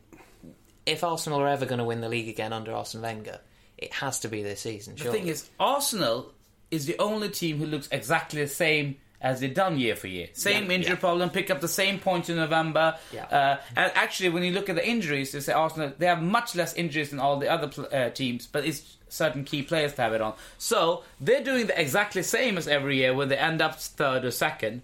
[0.87, 3.41] If Arsenal are ever going to win the league again under Arsene Wenger,
[3.79, 4.95] it has to be this season.
[4.95, 5.19] The surely.
[5.21, 6.33] thing is, Arsenal
[6.71, 10.29] is the only team who looks exactly the same as they've done year for year.
[10.35, 10.99] Same Yeah, injury yeah.
[10.99, 12.99] problem, pick up the same points in November.
[13.15, 13.25] Yeah.
[13.27, 16.55] Uh, and actually, when you look at the injuries, they say Arsenal they have much
[16.55, 20.03] less injuries than all the other pl- uh, teams, but it's certain key players to
[20.03, 20.35] have it on.
[20.59, 24.31] So they're doing the exactly same as every year, where they end up third or
[24.31, 24.83] second.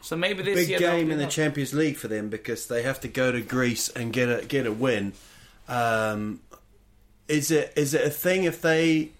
[0.00, 1.32] So maybe this Big year they'll game in the not.
[1.32, 4.64] Champions League for them because they have to go to Greece and get a get
[4.64, 5.12] a win.
[5.68, 6.40] Um,
[7.28, 9.10] is it is it a thing if they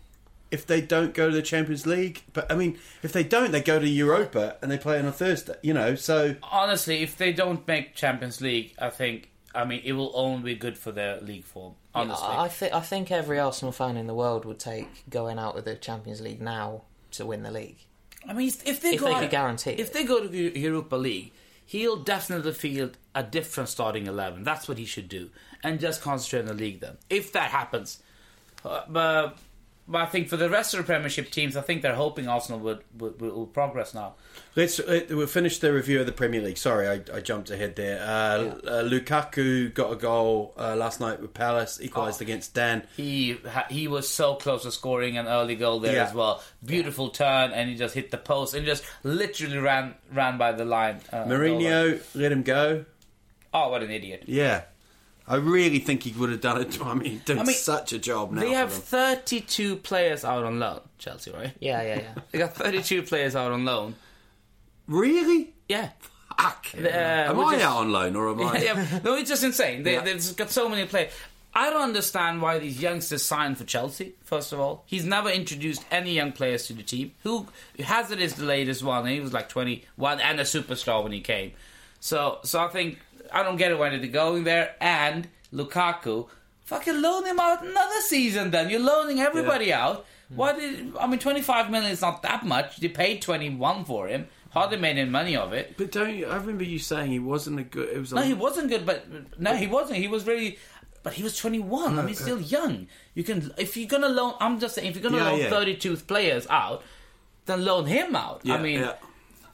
[0.50, 2.22] if they don't go to the Champions League?
[2.32, 5.12] But I mean, if they don't, they go to Europa and they play on a
[5.12, 5.54] Thursday.
[5.62, 9.92] You know, so Honestly, if they don't make Champions League, I think I mean it
[9.92, 11.74] will only be good for their league form.
[11.94, 15.38] Honestly, I, I, thi- I think every Arsenal fan in the world would take going
[15.38, 16.82] out of the Champions League now
[17.12, 17.78] to win the league.
[18.28, 19.92] I mean, if they If go they out- could guarantee if it.
[19.94, 21.32] they go to the Europa League,
[21.64, 24.42] he'll definitely field a different starting eleven.
[24.44, 25.30] That's what he should do,
[25.62, 26.80] and just concentrate on the league.
[26.80, 28.02] Then, if that happens,
[28.64, 29.38] uh, but.
[29.88, 32.58] But I think for the rest of the Premiership teams, I think they're hoping Arsenal
[32.58, 34.14] would, would, will progress now.
[34.56, 36.58] let's let, we'll finish the review of the Premier League.
[36.58, 38.00] Sorry, I, I jumped ahead there.
[38.02, 38.06] Uh,
[38.66, 42.24] uh, Lukaku got a goal uh, last night with Palace, equalised Oh.
[42.24, 42.82] against Dan.
[42.96, 43.38] He
[43.70, 46.06] he was so close to scoring an early goal there Yeah.
[46.08, 46.42] as well.
[46.64, 50.64] Beautiful turn, and he just hit the post and just literally ran ran by the
[50.64, 50.98] line.
[51.12, 51.26] Uh.
[51.26, 52.84] Mourinho let him go.
[53.54, 54.24] Oh, what an idiot!
[54.26, 54.62] Yeah.
[55.28, 56.80] I really think he would have done it.
[56.84, 58.40] I mean, doing I mean, such a job now.
[58.42, 58.80] They have them.
[58.80, 61.52] 32 players out on loan, Chelsea, right?
[61.60, 62.14] Yeah, yeah, yeah.
[62.30, 63.96] They got 32 players out on loan.
[64.86, 65.52] Really?
[65.68, 65.90] Yeah.
[66.38, 66.66] Fuck.
[66.76, 68.58] Uh, am I is- out on loan or am I?
[68.62, 69.00] yeah.
[69.04, 69.82] No, it's just insane.
[69.82, 70.02] They, Yeah.
[70.02, 71.12] They've got so many players.
[71.54, 74.12] I don't understand why these youngsters signed for Chelsea.
[74.24, 77.12] First of all, he's never introduced any young players to the team.
[77.22, 77.46] Who
[77.82, 79.00] Hazard is the latest one.
[79.06, 81.52] and He was like twenty-one and a superstar when he came.
[81.98, 82.98] So, so I think
[83.32, 84.74] I don't get it why they're going there.
[84.80, 86.28] And Lukaku,
[86.64, 88.50] fucking loan him out another season.
[88.50, 90.06] Then you're loaning everybody out.
[90.28, 92.78] Why did I mean twenty-five million is not that much.
[92.78, 94.26] They paid twenty-one for him.
[94.50, 95.76] Hardly made any money of it.
[95.76, 96.26] But don't you?
[96.26, 97.90] I remember you saying he wasn't a good.
[97.90, 98.12] It was.
[98.12, 99.06] No, he wasn't good, but
[99.38, 99.98] no, he wasn't.
[99.98, 100.58] He was really,
[101.02, 101.98] but he was 21.
[101.98, 102.88] I mean, still young.
[103.14, 105.50] You can, if you're gonna loan, I'm just saying, if you're gonna Yeah, loan yeah.
[105.50, 106.82] 32 players out,
[107.44, 108.40] then loan him out.
[108.44, 108.94] Yeah, I mean, yeah.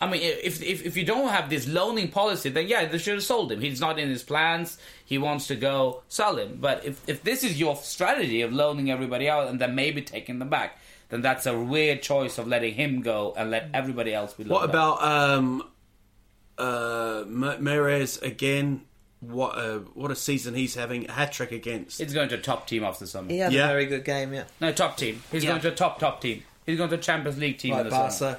[0.03, 3.15] I mean, if, if if you don't have this loaning policy, then yeah, they should
[3.15, 3.61] have sold him.
[3.61, 4.77] He's not in his plans.
[5.05, 6.59] He wants to go sell him.
[6.61, 10.41] But if if this is your strategy of loaning everybody out and then maybe taking
[10.41, 10.79] them back,
[11.11, 14.43] then that's a weird choice of letting him go and let everybody else be.
[14.45, 14.99] What loaned out.
[14.99, 15.05] about
[15.39, 15.63] um,
[16.59, 18.83] uh, Ma- Mahrez again?
[19.21, 21.09] What a what a season he's having!
[21.09, 22.01] A hat trick against.
[22.01, 23.29] It's going to a top team after summer.
[23.31, 23.67] He had Yeah.
[23.67, 24.45] a very good game, yeah.
[24.61, 25.23] No, top team.
[25.31, 25.51] He's Yeah.
[25.51, 26.43] going to a top top team.
[26.67, 27.73] He's going to a Champions League team.
[27.75, 28.39] Like in the summer.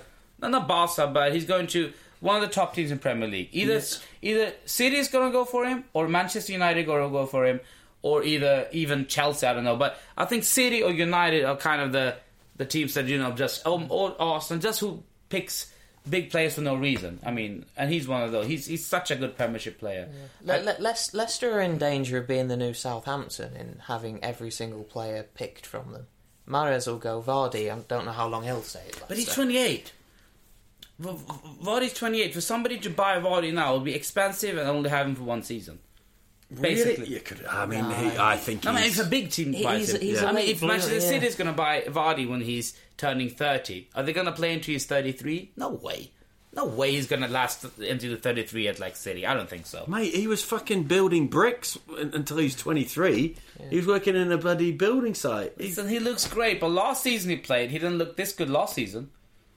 [0.51, 3.49] Not Barca, but he's going to one of the top teams in Premier League.
[3.51, 3.81] Either
[4.21, 7.45] either City is going to go for him, or Manchester United going to go for
[7.45, 7.59] him,
[8.01, 9.45] or either even Chelsea.
[9.47, 12.15] I don't know, but I think City or United are kind of the
[12.55, 15.71] the teams that you know just um, or Arsenal, just who picks
[16.09, 17.19] big players for no reason.
[17.25, 18.45] I mean, and he's one of those.
[18.47, 20.09] He's he's such a good Premiership player.
[20.43, 24.51] Le- Le- Leic- Leicester are in danger of being the new Southampton in having every
[24.51, 26.07] single player picked from them.
[26.47, 27.21] Mahrez will go.
[27.21, 28.81] Vardy, I don't know how long he'll stay.
[29.07, 29.93] But he's 28.
[30.99, 32.33] V- V- Vardy's 28.
[32.33, 35.43] For somebody to buy Vardy now would be expensive and only have him for one
[35.43, 35.79] season.
[36.61, 37.03] Basically.
[37.05, 37.15] Really?
[37.15, 37.43] You could.
[37.45, 38.65] I mean, he, I think.
[38.67, 40.07] I mean, he's- if a big team He- buys he's- him.
[40.07, 42.41] he's I a mean, late if Manchester bloomer, City is going to buy Vardy when
[42.41, 45.51] he's turning 30, are they going to play until he's 33?
[45.57, 46.11] No way.
[46.55, 49.25] No way he's going to last until the 33 at like City.
[49.25, 49.85] I don't think so.
[49.87, 53.35] Mate, he was fucking building bricks until he was 23.
[53.71, 55.53] He was working in a bloody building site.
[55.57, 58.51] He- Listen, he looks great, but last season he played, he didn't look this good
[58.51, 59.09] last season.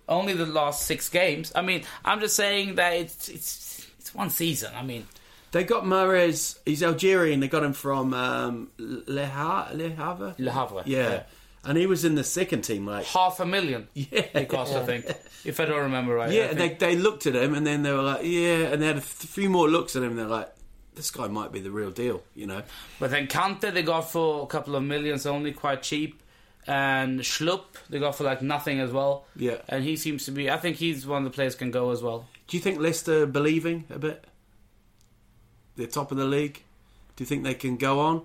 [0.09, 1.53] Only the last six games.
[1.55, 4.73] I mean, I'm just saying that it's it's it's one season.
[4.77, 5.07] I mean,
[5.53, 6.59] They got Mahrez.
[6.65, 7.41] He's Algerian.
[7.41, 10.35] They got him from um, Le, Ha- Le Havre.
[10.39, 11.11] Le Havre, Yeah.
[11.11, 11.23] yeah.
[11.65, 12.87] and he was in the second team.
[12.87, 13.89] Like, Half a million.
[13.95, 14.27] Yeah.
[14.35, 15.07] It cost, I think,
[15.45, 16.31] if I don't remember right.
[16.33, 18.99] yeah, they they looked at him, and then they were like, yeah, and they had
[18.99, 19.01] a
[19.37, 20.11] few more looks at him.
[20.11, 20.53] and They're like,
[20.95, 22.63] this guy might be the real deal, you know.
[23.01, 26.23] But then Kante they got for a couple of millions only, quite cheap.
[26.69, 29.25] And Schlupp they got for like nothing as well.
[29.37, 29.59] Yeah.
[29.69, 30.51] And he seems to be.
[30.51, 32.27] I think he's one of the players can go as well.
[32.49, 34.25] Do you think Leicester believing a bit?
[35.77, 36.63] They're top of the league.
[37.17, 38.23] Do you think they can go on?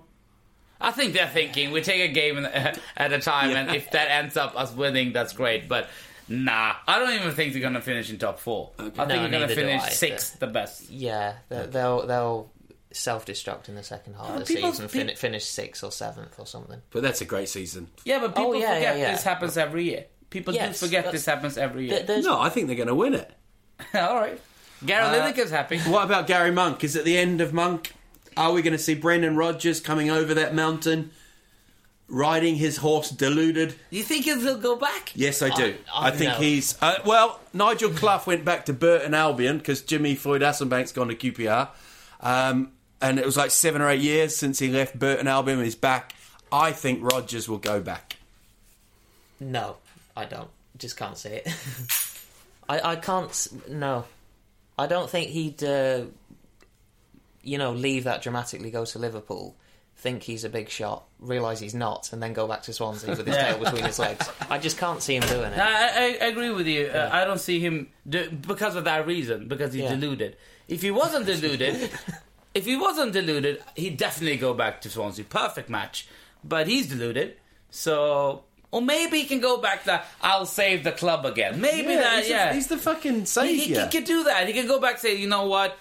[0.80, 4.36] I think they're thinking we take a game at a time, and if that ends
[4.36, 5.68] up us winning, that's great.
[5.68, 5.88] But
[6.28, 8.70] nah, I don't even think they're gonna finish in top four.
[8.78, 10.90] I think No, they're gonna finish sixth, the best.
[10.90, 12.50] Yeah, they'll they'll
[12.92, 16.38] they'll self-destruct in the second half of the people- season, fin- finish sixth or seventh
[16.38, 16.80] or something.
[16.90, 17.88] But that's a great season.
[18.04, 19.12] Yeah, but people Oh, yeah, forget yeah, yeah.
[19.12, 20.04] this happens every year.
[20.30, 21.98] People Yes, do forget this happens every year.
[21.98, 23.30] There- There's No, I think they're going to win it.
[23.94, 24.40] All right,
[24.86, 25.78] Gary Uh, Lineker's happy.
[25.80, 26.82] What about Gary Monk?
[26.84, 27.92] Is it the end of Monk?
[28.36, 31.10] Are we going to see Brendan Rodgers coming over that mountain,
[32.08, 33.74] riding his horse deluded?
[33.90, 35.12] You think he'll go back?
[35.14, 35.74] Yes, I do.
[35.94, 36.38] I- I, think no.
[36.38, 36.80] he's.
[36.80, 41.14] Uh, well, Nigel Clough went back to Burton Albion because Jimmy Floyd Hasselbaink's gone to
[41.14, 41.68] QPR.
[42.20, 42.72] Um,
[43.02, 45.62] and it was like seven or eight years since he left Burton Albion.
[45.62, 46.14] He's back.
[46.50, 48.16] I think Rodgers will go back.
[49.40, 49.76] no,
[50.16, 50.50] I don't.
[50.78, 51.48] Just can't see it.
[52.68, 53.48] I I can't.
[53.68, 54.04] No,
[54.78, 55.62] I don't think he'd.
[55.62, 56.04] Uh,
[57.44, 59.56] you know, leave that dramatically, go to Liverpool,
[59.96, 63.26] think he's a big shot, realise he's not, and then go back to Swansea with
[63.26, 64.30] his tail between his legs.
[64.48, 65.58] I just can't see him doing it.
[65.58, 66.86] I, I, I agree with you.
[66.86, 69.96] Uh, I don't see him do, because of that reason, because he's Yeah.
[69.96, 70.36] deluded.
[70.68, 71.90] If he wasn't deluded,
[72.54, 75.24] if he wasn't deluded, he'd definitely go back to Swansea.
[75.24, 76.06] Perfect match.
[76.44, 77.36] But he's deluded,
[77.70, 81.60] so or maybe he can go back to I'll save the club again.
[81.60, 82.48] Maybe that, he's, yeah.
[82.48, 83.84] The, he's the fucking he, he, savior.
[83.84, 84.48] he could do that.
[84.48, 85.78] He could go back and say, you know what?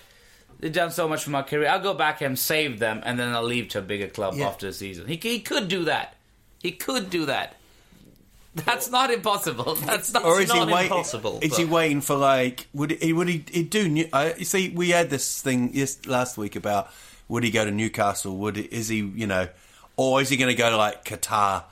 [0.60, 1.68] They've done so much for my career.
[1.68, 4.48] I'll go back and save them, and then I'll leave to a bigger club Yeah.
[4.48, 5.08] after the season.
[5.08, 6.16] He, he could do that.
[6.62, 7.56] He could do that.
[8.66, 9.76] That's not impossible.
[9.76, 10.26] That's not.
[10.26, 10.92] or is he not waiting?
[10.92, 12.68] impossible, Is he waiting for like?
[12.74, 13.14] Would he?
[13.14, 13.46] Would he?
[13.52, 13.88] He'd do?
[13.88, 16.90] New, uh, you see, we had this thing yes last week about
[17.30, 18.36] would he go to Newcastle?
[18.38, 18.98] Would he, is he?
[18.98, 19.48] You know,
[19.96, 21.64] or is he going to go to like Qatar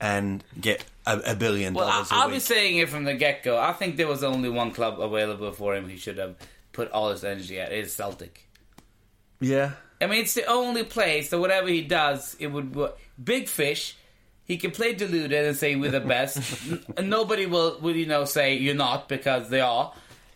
[0.00, 2.36] and get a, a billion Well, I, dollars a I'll week?
[2.36, 3.58] be saying it from the get go.
[3.58, 5.86] I think there was only one club available for him.
[5.88, 6.36] He should have
[6.72, 7.72] put all his energy at.
[7.72, 8.48] It's Celtic.
[9.40, 9.72] yeah.
[10.00, 12.74] I mean, it's the only place that whatever he does, it would.
[13.22, 13.96] Big fish.
[14.52, 16.36] He can play deluded and say we're the best.
[16.98, 19.92] N- nobody will, will, you know, say you're not because they are.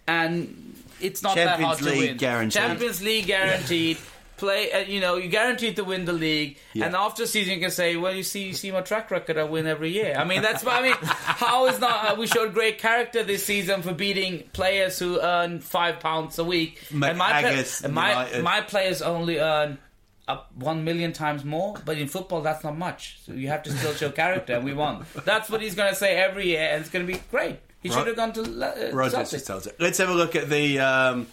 [0.09, 2.17] And it's not that Champions hard to League win.
[2.17, 2.63] guaranteed.
[2.63, 3.99] Champions League guaranteed.
[4.39, 6.85] Play, uh, you know, you guaranteed to win the league, Yeah.
[6.85, 9.39] and after the season you can say, "Well, you see, you see my track record.
[9.39, 10.93] I win every year." I mean, that's what I mean.
[11.01, 12.05] How is not?
[12.13, 16.45] Uh, we showed great character this season for beating players who earn five pounds a
[16.45, 17.17] week, and my and
[17.95, 18.43] my United.
[18.45, 19.79] my players only earn
[20.29, 23.19] up one million times more, but in football that's not much.
[23.25, 25.07] So you have to still show character, and we won.
[25.25, 27.59] That's what he's going to say every year, and it's going to be great.
[27.83, 29.77] He should have gone to uh, Rodgers just tells it.
[29.79, 31.27] Let's have a look at the um,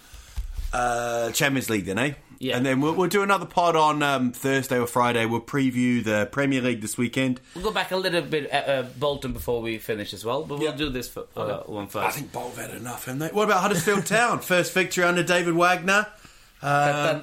[0.72, 2.12] uh, Champions League then, eh?
[2.38, 2.56] Yeah.
[2.56, 5.24] And then we'll, we'll do another pod on um, Thursday or Friday.
[5.24, 7.40] We'll preview the Premier League this weekend.
[7.54, 10.58] We'll go back a little bit uh, uh, Bolton before we finish as well, but
[10.58, 10.76] we'll Yeah.
[10.76, 12.06] do this for, uh, one first.
[12.06, 13.28] I think Bolton had enough, haven't they?
[13.28, 14.38] What about Huddersfield Town?
[14.40, 16.06] First victory under David Wagner.
[16.66, 17.16] Um,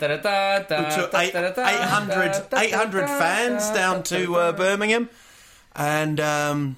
[0.96, 1.12] took
[1.58, 5.10] 800, 800 fans down to uh, Birmingham,
[5.76, 6.78] and um,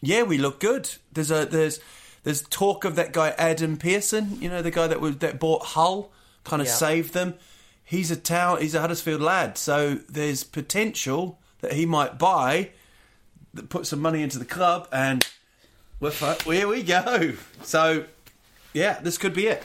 [0.00, 0.88] yeah, we look good.
[1.12, 1.80] There's a there's
[2.22, 4.40] there's talk of that guy Adam Pearson.
[4.40, 6.12] You know, the guy that was that bought Hull,
[6.44, 6.74] kind of Yeah.
[6.74, 7.34] saved them.
[7.84, 8.60] He's a town.
[8.60, 12.70] He's a Huddersfield lad, so there's potential that he might buy,
[13.54, 15.26] that put some money into the club, and
[15.98, 16.12] we're
[16.44, 17.32] here we go.
[17.64, 18.04] So
[18.72, 19.64] yeah, this could be it.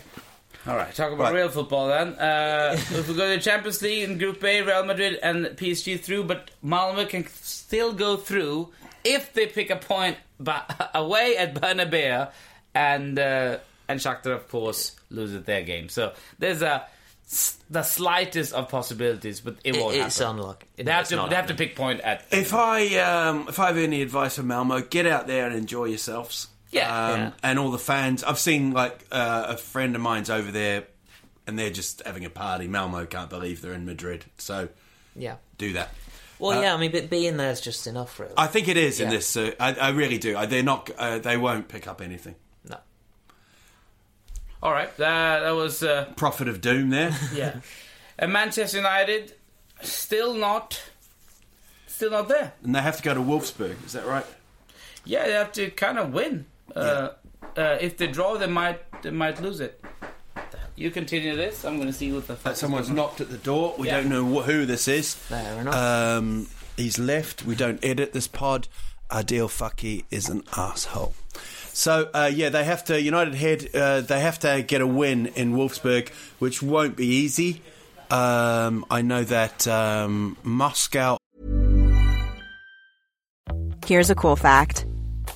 [0.66, 1.36] All right, talk about Right.
[1.36, 2.14] real football then.
[2.14, 6.00] Uh, if we go to the Champions League in Group A, Real Madrid and PSG
[6.00, 8.70] through, but Malmo can still go through
[9.04, 12.32] if they pick a point ba- away at Bernabeu,
[12.74, 13.58] and uh,
[13.90, 15.90] and Shakhtar of course loses their game.
[15.90, 16.86] So there's a
[17.26, 20.40] s- the slightest of possibilities, but it, It- won't it's happen.
[20.40, 20.68] unlucky.
[20.78, 22.24] They have It's to, they have to pick point at.
[22.32, 25.86] If I um, if I have any advice for Malmo, get out there and enjoy
[25.86, 26.48] yourselves.
[26.74, 27.08] Yeah.
[27.08, 27.32] um, Yeah.
[27.44, 28.24] and all the fans.
[28.24, 30.84] I've seen like uh, a friend of mine's over there,
[31.48, 32.68] and they're just having a party.
[32.68, 34.70] Malmo can't believe they're in Madrid, so
[35.16, 35.36] Yeah.
[35.58, 35.90] do that.
[36.40, 38.36] Well, yeah, I mean, but being there's just enough, for really.
[38.38, 39.38] I think it is in this.
[39.38, 40.36] Uh, I, I really do.
[40.36, 40.90] I, they're not.
[40.98, 42.36] Uh, they won't pick up anything.
[42.68, 42.78] no.
[44.62, 45.84] All right, uh, that was.
[45.84, 47.16] Uh, Prophet of doom there.
[47.34, 47.60] Yeah.
[48.18, 49.34] and Manchester United
[49.82, 50.82] still not
[51.88, 52.54] still not there.
[52.64, 53.86] and they have to go to Wolfsburg.
[53.86, 54.26] Is that right?
[55.06, 56.46] Yeah, they have to kind of win.
[56.76, 57.10] Uh,
[57.58, 59.84] uh, if they draw, they might they might lose it.
[60.76, 61.64] You continue this.
[61.66, 62.54] I'm going to see what the fuck.
[62.54, 63.06] is Someone's going on.
[63.06, 63.76] knocked at the door.
[63.78, 63.98] We Yeah.
[64.02, 65.14] don't know wh- who this is.
[65.14, 65.76] Fair enough.
[65.76, 66.48] Um,
[66.78, 67.46] he's left.
[67.46, 68.68] We don't edit this pod.
[69.12, 71.14] Adil Faki is an asshole.
[71.74, 73.70] So uh, yeah, they have to United Head.
[73.76, 77.62] Uh, they have to get a win in Wolfsburg, which won't be easy.
[78.10, 81.18] Um, I know that um, Moscow.
[83.86, 84.86] Here's a cool fact: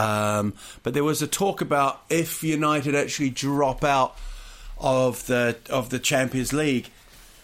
[0.00, 4.16] Um, but there was a talk about if United actually drop out
[4.78, 6.90] of the of the Champions League,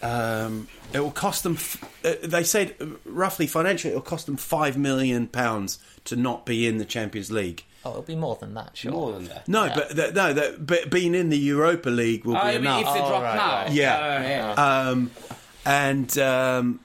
[0.01, 1.53] um, it will cost them.
[1.53, 6.15] f- uh, They said uh, roughly financially, it will cost them five million pounds to
[6.15, 7.63] not be in the Champions League.
[7.85, 8.91] Oh, it'll be more than that, sure.
[8.91, 9.47] More than that.
[9.47, 12.81] No, but th- no, that, but being in the Europa League will Oh, be enough.
[12.87, 13.55] if they drop right, now?
[13.63, 13.71] right.
[13.71, 13.97] Yeah.
[14.01, 14.89] Oh, yeah.
[14.89, 15.11] um,
[15.65, 16.79] and um,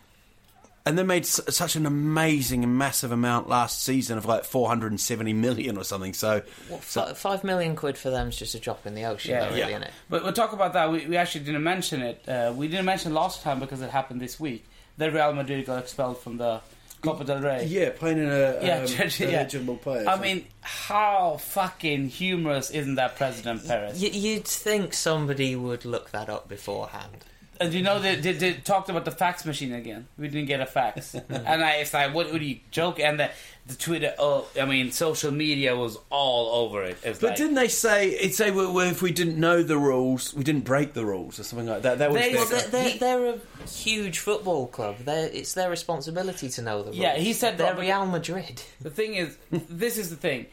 [0.85, 5.33] and they made s- such an amazing and massive amount last season of like 470
[5.33, 6.13] million or something.
[6.13, 9.31] So, What, fi- five million quid for them is just a drop in the ocean,
[9.33, 9.61] Yeah, though, yeah.
[9.63, 9.91] really, isn't it?
[10.11, 10.91] But we'll talk about that.
[10.91, 12.29] We, we actually didn't mention it.
[12.29, 14.65] Uh, we didn't mention last time because it happened this week.
[14.99, 16.61] That Real Madrid got expelled from the
[17.01, 17.65] Copa del Rey.
[17.65, 18.87] yeah, playing in a Yeah, um,
[19.19, 19.27] yeah.
[19.39, 20.07] eligible player.
[20.09, 24.01] I mean, how fucking humorous isn't that President Perez?
[24.03, 27.25] Y- you'd think somebody would look that up beforehand.
[27.65, 30.07] And you know they, they, they talked about the fax machine again.
[30.19, 32.99] We didn't get a fax, and I, it's like, what would you joke?
[33.01, 33.31] And the,
[33.67, 36.99] the Twitter, oh, I mean, social media was all over it.
[37.03, 39.79] It's but like, didn't they say it say well, well, if we didn't know the
[39.79, 41.99] rules, we didn't break the rules or something like that?
[41.99, 44.99] That was They- their- Well, they're, they're, they're a huge football club.
[44.99, 46.97] They're, it's their responsibility to know the rules.
[46.97, 48.63] Yeah, he said they're that, Real Madrid.
[48.81, 50.47] The thing is, this is the thing.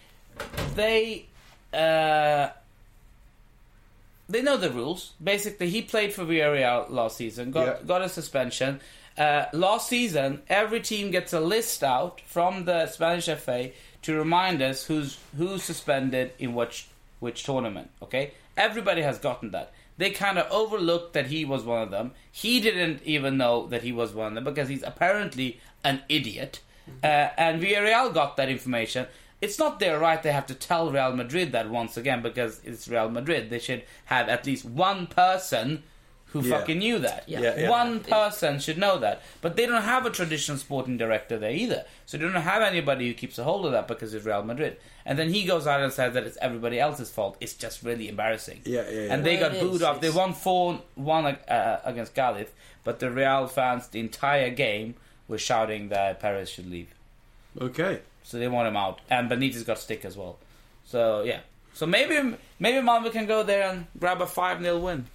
[0.75, 1.25] They,
[1.73, 2.49] uh,
[4.29, 5.13] they know the rules.
[5.21, 7.77] Basically, he played for Villarreal last season, got Yeah.
[7.85, 8.79] got a suspension.
[9.17, 13.71] Uh, last season, every team gets a list out from the Spanish FA
[14.03, 16.87] to remind us who's who's suspended in which
[17.19, 17.89] which tournament.
[18.01, 19.71] Okay, everybody has gotten that.
[19.97, 22.13] They kind of overlooked that he was one of them.
[22.31, 26.61] He didn't even know that he was one of them because he's apparently an idiot.
[27.03, 29.05] Uh, and Villarreal got that information.
[29.41, 30.21] It's not their right.
[30.21, 33.49] They have to tell Real Madrid that once again because it's Real Madrid.
[33.49, 35.83] They should have at least one person
[36.31, 36.59] who Yeah.
[36.59, 37.23] fucking knew that.
[37.27, 37.69] Yeah, yeah.
[37.69, 39.21] One person should know that.
[39.41, 41.85] But they don't have a traditional sporting director there either.
[42.05, 44.77] So they don't have anybody who keeps a hold of that because it's Real Madrid.
[45.05, 47.35] And then he goes out and says that it's everybody else's fault.
[47.39, 48.61] It's just really embarrassing.
[48.65, 49.13] Yeah, yeah, yeah.
[49.13, 50.01] And they Well, got booed is, off.
[50.01, 54.95] They won 4 1 uh, against Galith, but the Real fans, the entire game,
[55.27, 56.93] were shouting that Perez should leave.
[57.59, 58.01] okay.
[58.29, 58.99] So they want him out.
[59.09, 60.37] And Benitez got stick as well.
[60.85, 61.39] So, yeah.
[61.73, 65.07] So maybe maybe Malmo can go there and grab a 5 0 win.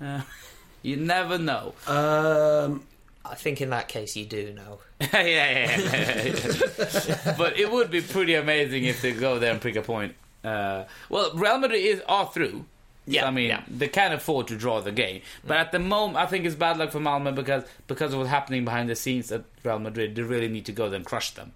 [0.00, 0.20] Uh,
[0.82, 1.74] you never know.
[1.88, 2.84] Um,
[3.24, 4.78] I think in that case you do know.
[5.00, 7.34] yeah, yeah, yeah, yeah.
[7.38, 10.14] but it would be pretty amazing if they go there and pick a point.
[10.44, 12.66] Uh, well, Real Madrid is are through.
[13.06, 13.64] Yeah, I mean yeah.
[13.68, 16.78] they can't afford to draw the game, but at the moment, I think it's bad
[16.78, 20.14] luck for Malmo because because of what's happening behind the scenes at Real Madrid.
[20.14, 21.52] They really need to go there and crush them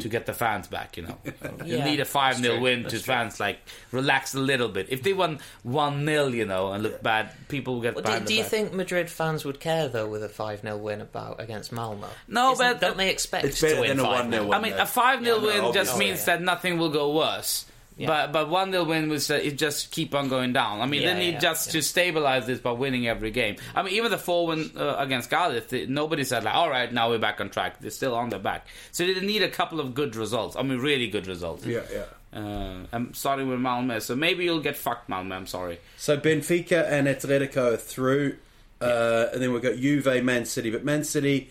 [0.00, 0.96] to get the fans back.
[0.96, 1.18] You know,
[1.64, 3.14] you Yeah, need a five that's 0 win that's to true.
[3.14, 3.58] fans like
[3.92, 4.86] relax a little bit.
[4.90, 8.24] If they won one 0 you know, and look bad, people will get Well, do,
[8.24, 8.50] do you back.
[8.50, 12.08] think Madrid fans would care though with a five 0 win about against Malmo?
[12.28, 14.52] No, Isn't- but- don't they expect It's better to win than a five 1-0 win.
[14.54, 15.98] I mean, a 5 0 Yeah, no, win just obviously.
[16.06, 17.64] means that nothing will go worse.
[17.98, 18.08] Yeah.
[18.08, 20.82] But but one nil win was uh, it just keep on going down.
[20.82, 23.56] I mean, Yeah, they need yeah, just to stabilize this by winning every game.
[23.74, 26.92] I mean, even the four win uh, against Cardiff, they- nobody said like, all right,
[26.92, 27.80] now we're back on track.
[27.80, 30.56] They're still on their back, so they need a couple of good results.
[30.56, 31.64] I mean, really good results.
[31.64, 32.04] Yeah, yeah.
[32.38, 35.32] Uh, I'm starting with Malmö, so maybe you'll get fucked, Malmö.
[35.32, 35.78] I'm sorry.
[35.96, 38.36] So Benfica and Atletico are through,
[38.82, 40.70] uh, and then we've got Juve, Man City.
[40.70, 41.48] But Man City,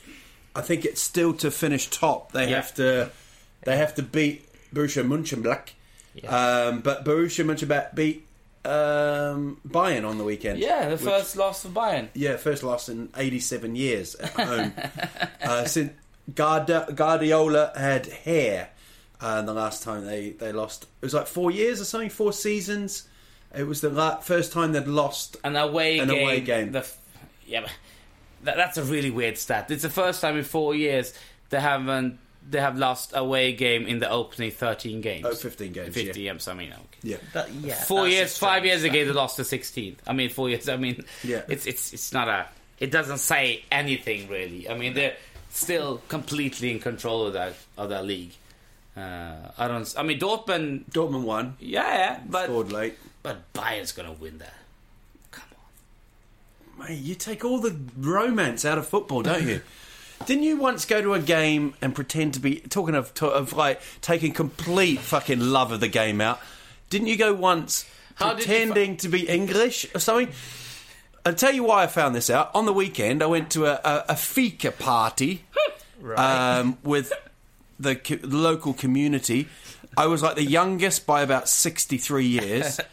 [0.56, 2.34] I think it's still to finish top.
[2.34, 3.10] They have to,
[3.64, 5.70] they have to beat Borussia Mönchengladbach.
[6.28, 8.26] Um, but Borussia Mönchengladbach beat
[8.64, 10.60] um, Bayern on the weekend.
[10.60, 12.10] Yeah, the which- first loss for Bayern.
[12.14, 14.74] Yeah, first loss in 87 years at home.
[15.44, 15.92] uh, since
[16.34, 18.70] Guardi- Guardiola had hair,
[19.22, 22.34] uh, the last time they, they lost, it was like four years or something, four
[22.34, 23.08] seasons.
[23.56, 25.38] It was the la- first time they'd lost.
[25.44, 26.24] An away An game.
[26.24, 26.72] away game.
[26.72, 26.98] The f-
[27.48, 27.68] yeah,
[28.44, 29.70] that, that's a really weird stat.
[29.70, 31.14] It's the first time in four years
[31.52, 32.18] they haven't
[32.50, 35.26] they have lost away game in the opening 13 games.
[35.26, 36.32] Oh, 15 games, 50 yeah.
[36.32, 36.48] games.
[36.48, 36.82] I mean, okay.
[37.04, 37.18] Yeah.
[37.34, 39.98] That, yeah, four that's a years, five years ago they lost the 16th.
[40.08, 40.70] I mean, four years.
[40.70, 41.42] I mean, Yeah.
[41.48, 42.48] it's it's it's not a.
[42.80, 44.70] It doesn't say anything really.
[44.70, 45.16] I mean, they're
[45.50, 48.34] still completely in control of that of that league.
[48.96, 49.94] Uh, I don't.
[49.98, 50.86] I mean, Dortmund.
[50.92, 52.98] Dortmund won, Yeah, yeah, but scored late.
[53.24, 54.54] but Bayern's gonna win that.
[55.32, 55.50] Come
[56.80, 56.88] on.
[56.88, 59.62] Mate, you take all the romance out of football, don't you?
[60.26, 63.82] Didn't you once go to a game and pretend to be talking of of like
[64.02, 66.40] taking complete fucking love of the game out?
[66.90, 67.86] Didn't you go once
[68.16, 70.30] How pretending to be English or something?
[71.26, 72.52] I'll tell you why I found this out.
[72.54, 75.44] On the weekend, I went to a, a, a fika party
[76.16, 77.12] um, with
[77.80, 79.48] the co- local community.
[79.98, 82.80] I was like the youngest by about 63 years.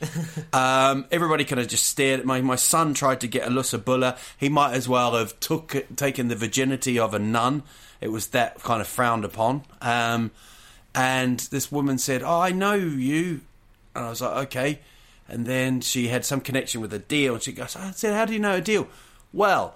[0.54, 2.42] Um, everybody kind of just stared at me.
[2.42, 4.18] My son tried to get a Lusabula.
[4.36, 7.62] He might as well have took taken the virginity of a nun.
[8.02, 9.62] It was that kind of frowned upon.
[9.80, 10.30] Um,
[10.94, 13.40] and this woman said, "Oh, I know you,"
[13.94, 14.80] and I was like, "Okay."
[15.26, 18.26] And then she had some connection with a deal, and she goes, "I said, how
[18.26, 18.88] do you know a deal?"
[19.32, 19.74] Well,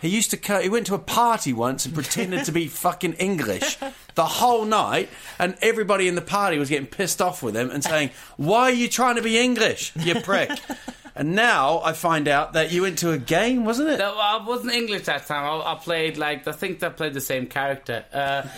[0.00, 3.14] he used to co- he went to a party once and pretended to be fucking
[3.14, 3.78] English
[4.14, 7.82] the whole night, and everybody in the party was getting pissed off with him and
[7.82, 10.50] saying, "Why are you trying to be English, you prick?"
[11.14, 13.98] and now I find out that you went to a game, wasn't it?
[13.98, 15.44] No, I wasn't English that time.
[15.44, 18.04] I, I played like I think I played the same character.
[18.12, 18.42] Uh,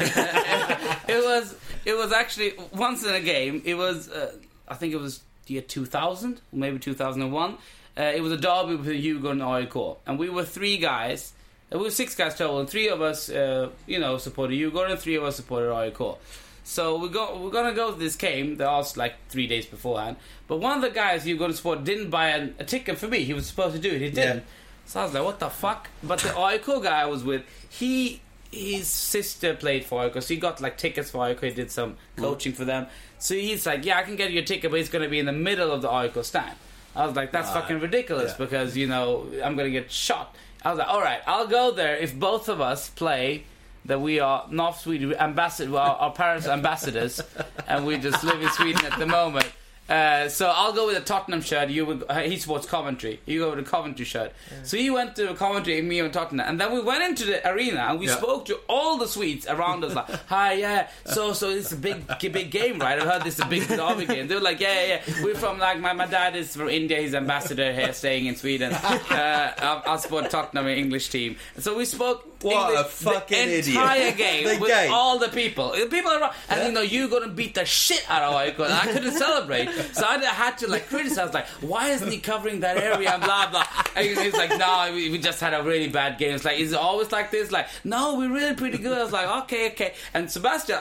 [1.09, 3.63] it was it was actually once in a game.
[3.65, 4.35] It was uh,
[4.69, 7.57] I think it was year two thousand, maybe two thousand and one.
[7.99, 9.75] Uh, it was a derby between Hugo and AIK,
[10.07, 11.33] and we were three guys.
[11.73, 14.85] uh, We were six guys total, and three of us, uh, you know, supported Hugo,
[14.85, 16.17] and three of us supported AIK.
[16.65, 18.57] So we go, we're gonna go to this game.
[18.57, 20.17] They asked like three days beforehand.
[20.47, 23.25] But one of the guys Hugo to support didn't buy an, a ticket for me.
[23.25, 24.01] He was supposed to do it.
[24.01, 24.39] He didn't.
[24.39, 24.43] Yeah.
[24.87, 25.89] So I was like, what the fuck?
[26.03, 28.21] But the AIK guy I was with, he
[28.53, 31.41] his sister played for AIK, so he got like tickets for AIK.
[31.41, 32.87] He did some coaching for them.
[33.19, 35.19] So he's like, yeah, I can get you a ticket, but it's going to be
[35.19, 36.57] in the middle of the AIK stand.
[36.95, 38.45] I was like, that's uh, fucking ridiculous yeah.
[38.45, 40.35] because you know I'm going to get shot.
[40.63, 43.45] I was like, all right, I'll go there if both of us play.
[43.87, 47.23] That we are North Sweden ambassador, well, our parents are ambassadors,
[47.67, 49.51] and we just live in Sweden at the moment.
[49.91, 51.69] Uh, so I'll go with a Tottenham shirt.
[51.69, 53.21] You would, uh, he supports Coventry.
[53.27, 54.33] You go with a Coventry shirt.
[54.63, 57.47] So he went to Coventry, and me and Tottenham, and then we went into the
[57.51, 58.17] arena and we Yeah.
[58.17, 59.95] spoke to all the Swedes around us.
[59.95, 60.89] Like, hi, yeah.
[61.07, 62.99] So, so it's a big, big game, right?
[63.01, 64.29] I've heard this is a big derby game.
[64.29, 65.25] They were like, yeah, yeah, yeah.
[65.25, 67.01] We're from like my, my dad is from India.
[67.01, 68.73] He's ambassador here, staying in Sweden.
[69.11, 71.37] Uh, I'll, I'll support Tottenham English team.
[71.59, 72.30] So we spoke.
[72.43, 73.67] What English a fucking the idiot.
[73.69, 74.91] entire game The with game.
[74.93, 75.73] all the people.
[75.73, 78.73] The people around, and you know you're gonna beat the shit out of AIK, and
[78.73, 79.69] I couldn't celebrate.
[79.93, 83.11] So I had to like criticize, like, why isn't he covering that area?
[83.13, 83.67] And blah blah.
[83.95, 86.35] And he's like, no, we, we just had a really bad game.
[86.35, 87.51] It's like, is it always like this?
[87.51, 88.97] Like, no, we're really pretty good.
[88.97, 89.95] I was like, okay, okay.
[90.15, 90.79] And Sebastian.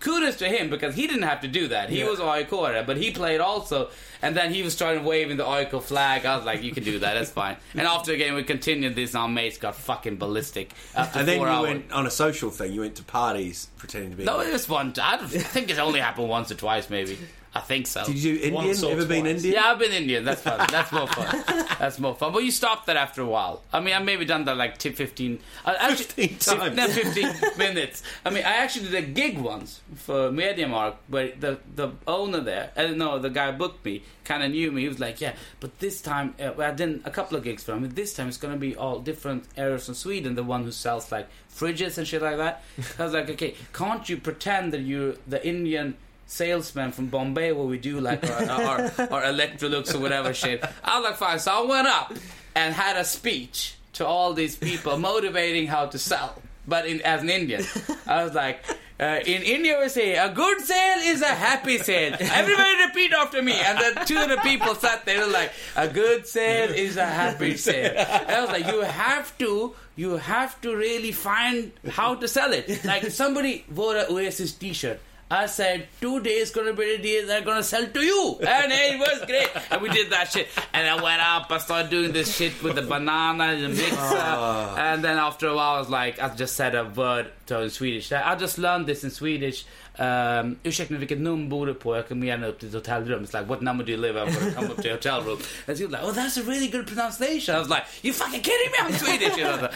[0.00, 1.90] Kudos to him because he didn't have to do that.
[1.90, 3.90] He was AIK, but he played also.
[4.22, 6.24] And then he was starting waving the AIK flag.
[6.24, 7.56] I was like, you can do that, that's fine.
[7.72, 9.14] And after the game, we continued this.
[9.14, 11.68] Our mates got fucking ballistic after and then you hours.
[11.68, 12.72] went on a social thing.
[12.72, 14.24] You went to parties pretending to be.
[14.24, 14.94] No, it was one.
[15.00, 17.18] I, I think it's only happened once or twice, maybe.
[17.52, 18.04] I think so.
[18.04, 18.54] Did you do Indian?
[18.54, 19.26] Once Ever been.
[19.26, 19.54] Indian?
[19.54, 20.24] Yeah, I've been Indian.
[20.24, 20.64] That's fun.
[20.70, 21.66] That's more fun.
[21.80, 22.32] That's more fun.
[22.32, 23.62] But you stop that after a while.
[23.72, 25.40] I mean, I maybe done that like t- 15...
[25.64, 26.76] Uh, actually, 15 times.
[26.76, 28.04] No, 15 minutes.
[28.24, 32.70] I mean, I actually did a gig once for MediaMarkt but the, the owner there,
[32.76, 34.82] I don't know, the guy booked me, kind of knew me.
[34.82, 36.34] He was like, yeah, but this time...
[36.38, 37.88] Uh, well, I did a couple of gigs for him.
[37.90, 40.36] This time it's going to be all different areas in Sweden.
[40.36, 42.62] The one who sells like fridges and shit like that.
[42.98, 45.96] I was like, okay, can't you pretend that you're the Indian
[46.30, 50.64] salesman from Bombay where we do like our, our, our Electrolux or whatever shit.
[50.84, 51.38] I was like, fine.
[51.40, 52.12] So I went up
[52.54, 57.22] and had a speech to all these people motivating how to sell, but in, as
[57.22, 57.64] an Indian.
[58.06, 58.64] I was like,
[59.00, 62.14] Uh, in India, we say a good sale is a happy sale.
[62.20, 63.54] Everybody repeat after me.
[63.54, 67.94] And then 200 people sat there like, a good sale is a happy sale.
[67.96, 72.52] And I was like, you have to, you have to really find how to sell
[72.52, 72.84] it.
[72.84, 75.00] Like somebody wore a Oasis T-shirt.
[75.32, 78.38] I said, two days gonna be the day they're gonna sell to you.
[78.40, 79.48] And it was great.
[79.70, 80.48] And we did that shit.
[80.72, 84.16] And I went up, I started doing this shit with the banana and the mixer.
[84.16, 87.70] And then after a while, I was like, I just said a word to in
[87.70, 88.10] Swedish.
[88.12, 89.64] I just learned this in Swedish.
[89.98, 91.96] Um, ursäkta mig, vilket nummer bor du på?
[91.96, 93.24] Jag kommer gärna upp till ett hotellrum.
[93.24, 94.28] It's like, what number do you live at?
[94.28, 95.38] I'm gonna come up to your hotel room.
[95.68, 97.54] And she was like, oh, that's a really good pronunciation.
[97.54, 98.78] I was like, you fucking kidding me?
[98.80, 99.36] I'm Swedish.
[99.36, 99.68] You know,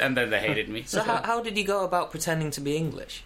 [0.00, 0.84] and then they hated me.
[0.86, 3.24] So how, how did you go about pretending to be English?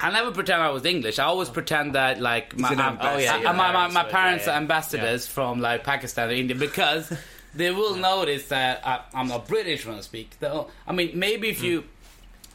[0.00, 1.18] I never pretend I was English.
[1.18, 3.48] I always pretend that like my an uh, ambassador.
[3.48, 4.58] uh, my, my, my parents yeah, are yeah.
[4.58, 7.12] ambassadors from like Pakistan or India because
[7.54, 10.38] they will notice that I, I'm not British when I speak.
[10.40, 11.84] They'll- I mean, maybe if you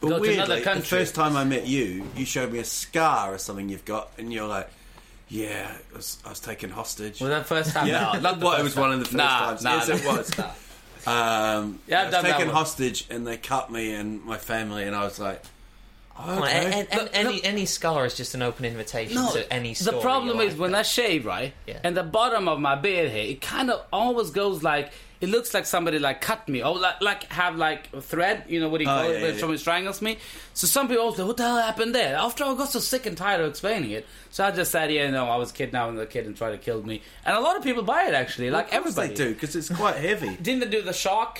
[0.00, 2.64] But go to weirdly, another the first time I met you, you showed me a
[2.64, 4.68] scar or something you've got, and you're like,
[5.28, 7.86] "Yeah, it was, I was taken hostage." was that first time?
[7.92, 8.12] Yeah.
[8.14, 8.82] No, not the Well, it was time.
[8.82, 9.64] one of the first Nah, times.
[9.64, 10.16] nah, Yes, it nah.
[10.16, 10.38] was.
[11.06, 14.94] Um, Yeah, I've I was taken hostage, and they cut me and my family, and
[14.94, 15.59] I was like, Come on,
[16.18, 16.86] okay.
[16.90, 19.96] a- a- a- any, any scar is just an open invitation to any story.
[19.96, 21.78] The problem is when I shave, right, Yeah.
[21.84, 25.52] and the bottom of my beard here, it kind of always goes like it looks
[25.52, 28.44] like somebody like cut me, or like, like have like a thread.
[28.48, 29.22] You know what he you Oh, call yeah, it?
[29.22, 30.16] When yeah, someone strangles me.
[30.54, 33.04] So some people always say, "What the hell happened there?" After I got so sick
[33.04, 36.06] and tired of explaining it, so I just said, "Yeah, no, I was kidnapping the
[36.06, 38.68] kid and tried to kill me." And a lot of people buy it actually, like
[38.68, 39.08] Of everybody.
[39.08, 40.36] they do because it's quite heavy.
[40.42, 41.38] Didn't they do the shock?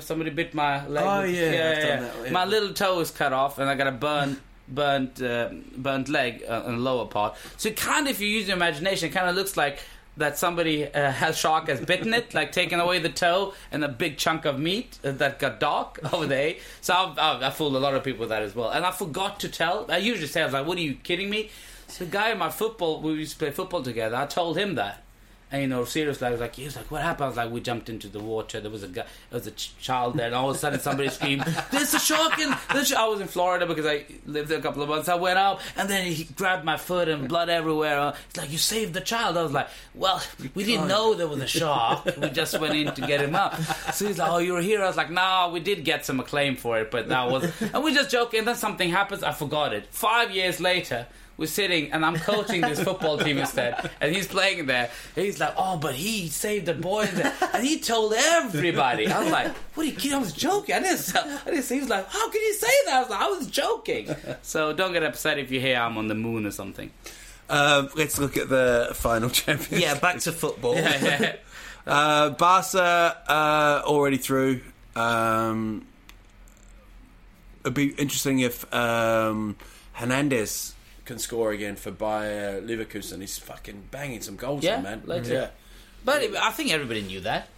[0.00, 1.04] Somebody bit my leg.
[1.06, 2.30] Oh, yeah, done that, yeah.
[2.30, 6.44] My little toe is cut off, and I got a burnt, burnt, uh, burnt leg
[6.48, 7.36] uh, on the lower part.
[7.56, 9.80] So it kind of, if you use your imagination, it kind of looks like
[10.18, 13.88] that somebody uh, has shark has bitten it, like taken away the toe and a
[13.88, 16.56] big chunk of meat uh, that got dark over there.
[16.80, 18.90] So I've, I've, I fooled a lot of people with that as well, and I
[18.90, 19.86] forgot to tell.
[19.88, 21.50] I usually say, "I was like, what are you kidding me?"
[21.86, 24.16] So the guy in my football, we used to play football together.
[24.16, 25.04] I told him that.
[25.50, 27.24] And you know, seriously, I was like, he was like, what happened?
[27.24, 28.60] I was like, we jumped into the water.
[28.60, 30.78] There was a guy, there was a ch- child there, and all of a sudden
[30.78, 34.58] somebody screamed, "There's a shark!" in a-" I was in Florida because I lived there
[34.58, 35.08] a couple of months.
[35.08, 38.12] I went out, and then he grabbed my foot and blood everywhere.
[38.26, 40.22] He's like, "You saved the child." I was like, "Well,
[40.54, 42.04] we didn't oh, know there was a shark.
[42.18, 43.58] We just went in to get him out."
[43.94, 46.56] So he's like, "Oh, you're here." I was like, "No, we did get some acclaim
[46.56, 48.40] for it, but that was." And we just joking.
[48.40, 49.22] And then something happens.
[49.22, 49.86] I forgot it.
[49.90, 51.06] Five years later
[51.38, 54.90] we're sitting and I'm coaching this football team instead, and he's playing there.
[55.16, 57.32] And he's like, "Oh, but he saved the boys," there.
[57.54, 59.06] and he told everybody.
[59.06, 60.14] I was like, "What are you kidding?
[60.14, 60.74] I was joking.
[60.74, 61.16] I didn't.
[61.16, 61.76] I didn't." Say.
[61.76, 64.72] He was like, "How can you say that?" I was like, "I was joking." So
[64.72, 66.90] don't get upset if you hear I'm on the moon or something.
[67.48, 69.82] Um, let's look at the final champions.
[69.82, 70.76] yeah, back to football.
[71.86, 74.60] Uh, Barca uh, already through.
[74.94, 75.86] Um,
[77.62, 79.56] it'd be interesting if um,
[79.94, 80.74] Hernandez
[81.08, 83.20] can score again for Bayer Leverkusen.
[83.20, 85.02] He's fucking banging some goals, Yeah, there, man.
[85.06, 85.32] lately.
[85.32, 85.48] yeah,
[86.04, 87.48] But I think everybody knew that.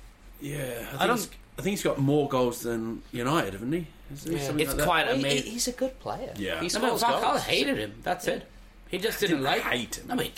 [0.40, 0.56] yeah.
[0.62, 1.28] I, think I don't-
[1.58, 3.86] I think he's got more goals than United, haven't he?
[4.14, 4.86] Is he It's like that?
[4.86, 5.52] quite He- he- amazing.
[5.52, 6.32] he's a good player.
[6.36, 6.54] Yeah.
[6.62, 7.42] he No, no, scores Van Gaal goals.
[7.42, 7.94] hated him.
[8.02, 8.46] That's it.
[8.88, 10.10] He just didn't, didn't like hate him.
[10.10, 10.32] I mean,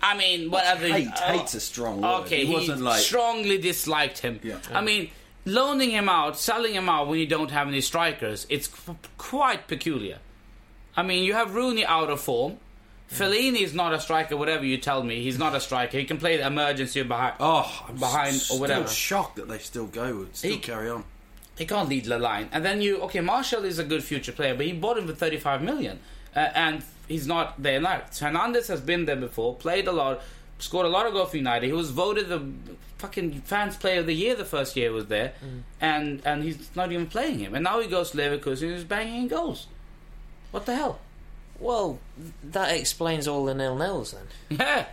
[0.00, 0.86] I mean, whatever.
[0.88, 2.22] Hate, uh, hate's a strong word.
[2.22, 4.40] Okay, he wasn't like strongly disliked him.
[4.42, 4.58] Yeah.
[4.72, 5.10] I mean,
[5.44, 9.66] loaning him out, selling him out when you don't have any strikers, it's qu- quite
[9.68, 10.18] peculiar.
[10.98, 12.58] I mean, you have Rooney out of form.
[13.10, 15.22] Fellaini is not a striker, whatever you tell me.
[15.22, 15.96] He's not a striker.
[15.96, 17.34] He can play the emergency behind.
[17.40, 18.86] Oh, I'm behind s- or whatever.
[18.86, 21.04] Still shocked that they still go, still He- carry on.
[21.56, 22.48] He can't lead the line.
[22.52, 25.14] And then you, okay, Martial is a good future player, but he bought him for
[25.14, 26.00] 35 million.
[26.36, 28.02] Uh, and he's not there now.
[28.20, 30.20] Hernandez has been there before, played a lot,
[30.58, 31.66] scored a lot of goals for United.
[31.66, 32.42] He was voted the
[32.98, 35.32] fucking fans player of the year the first year he was there.
[35.80, 37.54] And and he's not even playing him.
[37.54, 39.66] And now he goes to Leverkusen and he's banging in goals.
[40.50, 40.98] What the hell?
[41.60, 41.98] Well,
[42.44, 44.58] that explains all the nil nils then.
[44.58, 44.86] Yeah.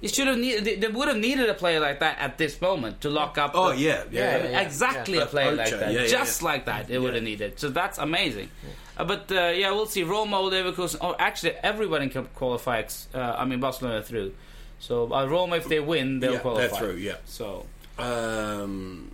[0.00, 0.64] You should have needed.
[0.64, 3.52] They, they would have needed a player like that at this moment to lock up.
[3.54, 4.36] Oh the- yeah, yeah.
[4.38, 4.60] Yeah, yeah.
[4.60, 5.22] exactly Yeah.
[5.24, 6.48] a player like that, yeah, yeah, just yeah.
[6.48, 6.88] like that.
[6.88, 7.58] They would have needed.
[7.60, 8.48] So that's amazing.
[8.98, 10.02] Uh, but uh, yeah, we'll see.
[10.02, 10.96] Roma, Leverkusen.
[11.00, 12.82] Oh, actually, everybody can qualify.
[13.14, 14.34] Uh, I mean, Barcelona through.
[14.80, 16.66] So uh, Roma, if they win, they'll Yeah, qualify.
[16.66, 17.16] they're through, yeah.
[17.24, 19.12] So Um,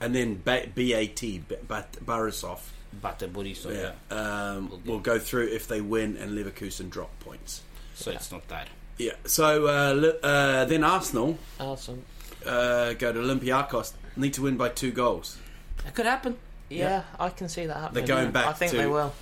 [0.00, 2.60] and then ba- BAT, B- Bat- Borisov,
[3.02, 4.52] Bate Buriso, yeah, yeah.
[4.52, 7.62] um, will go through if they win and Leverkusen drop points.
[7.94, 8.68] So it's not that.
[8.98, 9.12] Yeah.
[9.26, 12.02] So uh, uh, then Arsenal Awesome.
[12.44, 13.92] uh, go to Olympiacos.
[14.16, 15.38] Need to win by two goals.
[15.86, 16.36] It could happen.
[16.68, 18.04] Yeah, I can see that happening.
[18.06, 19.12] They're going back I think to- they will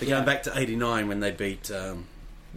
[0.00, 0.16] They're Yeah.
[0.16, 2.06] going back to '89 when they beat, um,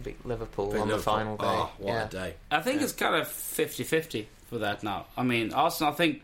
[0.02, 0.96] beat Liverpool beat on Liverpool.
[0.96, 1.44] the final day.
[1.46, 2.04] Oh, what yeah.
[2.04, 2.34] a day!
[2.50, 5.06] I think it's kind of 50-50 for that now.
[5.16, 5.92] I mean, Arsenal.
[5.92, 6.22] I think,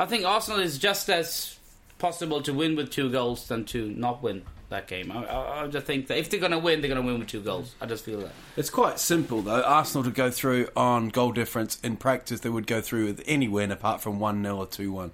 [0.00, 1.56] I think Arsenal is just as
[2.02, 5.12] possible to win with two goals than to not win that game.
[5.12, 7.20] I, I, I just think that if they're going to win, they're going to win
[7.20, 7.76] with two goals.
[7.80, 8.32] I just feel that.
[8.56, 9.62] It's quite simple though.
[9.62, 13.46] Arsenal to go through on goal difference in practice, they would go through with any
[13.46, 15.12] win apart from one 0 or two one.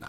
[0.00, 0.08] No.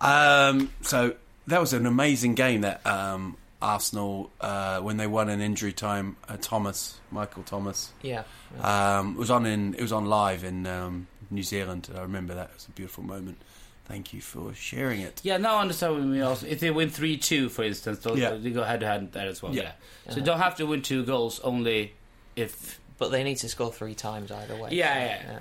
[0.00, 1.14] Um, so
[1.48, 6.16] that was an amazing game that um, Arsenal uh, when they won in injury time.
[6.28, 8.22] Uh, Thomas, Michael Thomas, Yeah.
[8.62, 11.88] um, it was on in it was on live in um, New Zealand.
[11.96, 12.50] I remember that.
[12.50, 13.38] It was a beautiful moment.
[13.90, 15.20] Thank you for sharing it.
[15.24, 16.22] Yeah, now I understand what you mean.
[16.22, 18.34] Also, if they win three two, for instance, they'll, Yeah.
[18.36, 19.54] they go head to head there as well.
[19.54, 19.72] Yeah.
[20.06, 20.12] Yeah.
[20.12, 21.94] So you don't have to win two goals only
[22.36, 22.78] if.
[22.98, 24.70] But they need to score three times either way.
[24.72, 25.38] Yeah, yeah.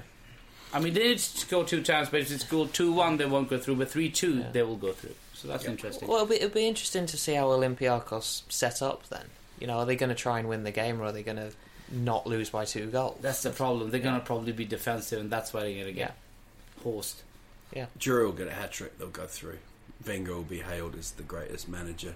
[0.73, 3.25] I mean, they need to score two times, but if they score two one, they
[3.25, 3.75] won't go through.
[3.75, 5.15] But three two, they will go through.
[5.33, 6.07] So that's interesting.
[6.07, 9.25] Well, it'll be, it'll be interesting to see how Olympiacos set up then.
[9.59, 11.37] You know, are they going to try and win the game or are they going
[11.37, 11.51] to
[11.91, 13.17] not lose by two goals?
[13.21, 13.89] That's the problem.
[13.89, 16.15] They're gonna probably be defensive, and that's why they're gonna get
[16.83, 17.23] horsed.
[17.73, 17.85] Yeah.
[17.99, 18.97] Giroud will get a hat trick.
[18.97, 19.59] They'll go through.
[20.07, 22.15] Wenger will be hailed as the greatest manager.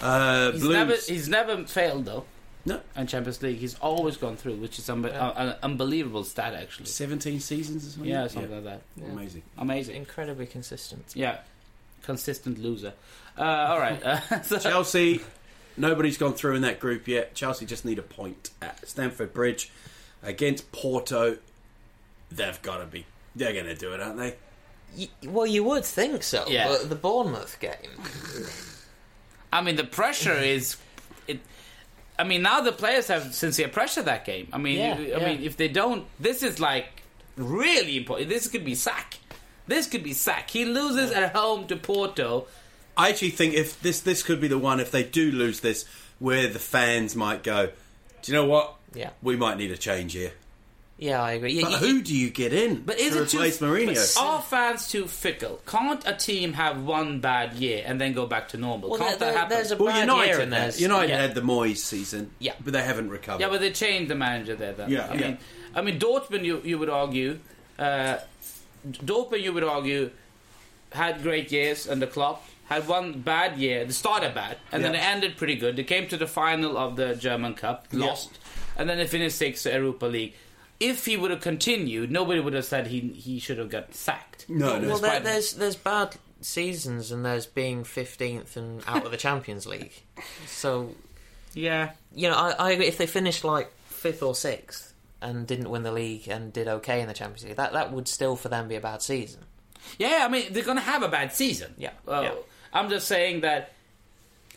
[0.00, 0.72] Uh, He's Blues.
[0.74, 2.24] never he's never failed though.
[2.64, 2.80] No.
[2.96, 6.86] In Champions League, he's always gone through, which is unbe- uh, an unbelievable stat actually.
[6.86, 8.10] 17 seasons or something?
[8.10, 8.82] Yeah, something like that.
[9.10, 9.42] Amazing.
[9.56, 9.96] Amazing.
[9.96, 11.04] Incredibly consistent.
[11.14, 11.38] Yeah,
[12.02, 12.92] consistent loser.
[13.38, 14.02] Uh, all right.
[14.02, 15.22] Uh, so- Chelsea,
[15.76, 17.34] nobody's gone through in that group yet.
[17.34, 19.70] Chelsea just need a point at Stamford Bridge
[20.22, 21.38] against Porto.
[22.30, 23.06] They've got to be.
[23.38, 24.34] They're going to do it, aren't they?
[24.96, 26.68] Y- well, you would think so, Yeah.
[26.68, 27.72] but the Bournemouth game.
[29.52, 30.76] I mean, the pressure is.
[31.26, 31.40] It,
[32.18, 34.48] I mean, now the players have sincere pressure that game.
[34.52, 35.26] I mean, Yeah, I yeah.
[35.34, 36.86] mean, if they don't, this is like
[37.36, 38.28] really important.
[38.28, 39.18] This could be sack.
[39.66, 40.50] This could be sack.
[40.50, 42.46] He loses at home to Porto.
[42.96, 45.84] I actually think if this this could be the one if they do lose this,
[46.18, 47.66] where the fans might go.
[48.22, 48.74] Do you know what?
[48.94, 49.10] Yeah.
[49.22, 50.32] we might need a change here.
[51.00, 51.62] Yeah, I agree.
[51.62, 53.36] But You- who do you get in But is to it too?
[53.36, 53.94] replace Mourinho?
[54.16, 55.60] but Are fans too fickle?
[55.64, 58.90] Can't a team have one bad year and then go back to normal?
[58.90, 59.56] Well, Can't there- that happen?
[59.56, 61.20] there's a well, bad United, year and had- there's United yeah.
[61.22, 62.54] had the Moyes season, Yeah.
[62.64, 63.40] but they haven't recovered.
[63.40, 64.72] Yeah, but they changed the manager there.
[64.72, 64.90] Then.
[64.90, 65.20] Yeah, I yeah.
[65.20, 65.38] mean,
[65.76, 66.44] I mean, Dortmund.
[66.44, 67.38] You you would argue,
[67.78, 68.16] uh,
[68.90, 69.42] Dortmund.
[69.42, 70.10] You would argue
[70.92, 72.44] had great years under Klopp.
[72.66, 73.84] Had one bad year.
[73.84, 75.00] They started bad, and then Yeah.
[75.00, 75.76] they ended pretty good.
[75.76, 78.30] They came to the final of the German Cup, lost,
[78.76, 80.34] and then they finished sixth to Europa League.
[80.80, 84.48] If he would have continued, nobody would have said he he should have got sacked.
[84.48, 84.88] No, no.
[84.88, 89.66] well, there, there's there's bad seasons and there's being fifteenth and out of the Champions
[89.66, 89.92] League.
[90.46, 90.94] So
[91.54, 92.86] Yeah, you know, I, I agree.
[92.86, 97.00] If they finished like fifth or sixth and didn't win the league and did okay
[97.00, 99.42] in the Champions League, that that would still for them be a bad season.
[99.98, 100.20] yeah.
[100.22, 101.74] I mean, they're gonna have a bad season.
[101.76, 102.32] Yeah, Well, yeah.
[102.72, 103.72] I'm just saying that.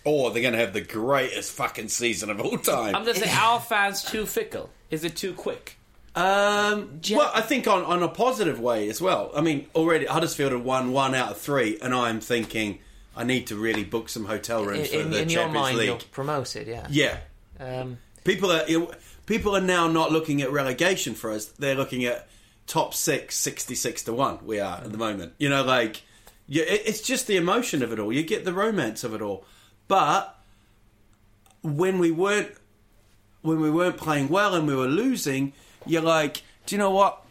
[0.03, 2.95] Or they're going to have the greatest fucking season of all time.
[2.95, 4.71] I'm just saying, our fans too fickle.
[4.89, 5.77] Is it too quick?
[6.13, 9.31] Um, well, I think on, on a positive way as well.
[9.35, 12.79] I mean, already Huddersfield have won one out of three, and I'm thinking
[13.15, 15.63] I need to really book some hotel In, rooms for in, the in your Champions
[15.63, 15.87] mind, League.
[15.87, 16.67] you're promoted.
[16.67, 16.87] Yeah.
[16.89, 17.17] Yeah,
[17.59, 18.65] Um, people are
[19.25, 21.45] people are now not looking at relegation for us.
[21.45, 22.27] They're looking at
[22.67, 24.39] top six, 66 to one.
[24.45, 25.33] We are at the moment.
[25.37, 26.01] You know, like
[26.49, 28.11] it, it's just the emotion of it all.
[28.11, 29.45] You get the romance of it all,
[29.87, 30.37] but
[31.61, 32.49] when we weren't
[33.41, 35.53] when we weren't playing well and we were losing,
[35.85, 37.23] you're like, do you know what?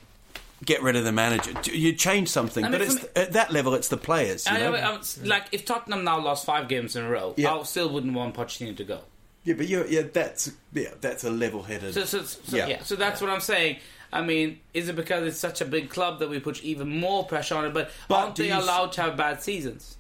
[0.65, 1.53] Get rid of the manager.
[1.73, 4.47] You change something, I mean, but it's me- at that level, it's the players.
[4.47, 4.73] You I know?
[4.73, 7.55] know, like if Tottenham now lost five games in a row, Yeah.
[7.55, 9.01] I still wouldn't want Pochettino to go.
[9.45, 11.95] yeah, but yeah, that's yeah, that's a level-headed.
[11.95, 12.67] So, so, so, Yeah.
[12.67, 12.83] yeah.
[12.83, 13.79] so that's what I'm saying.
[14.13, 17.25] I mean, is it because it's such a big club that we put even more
[17.25, 17.73] pressure on it?
[17.73, 19.97] But, But aren't they you s- allowed to have bad seasons?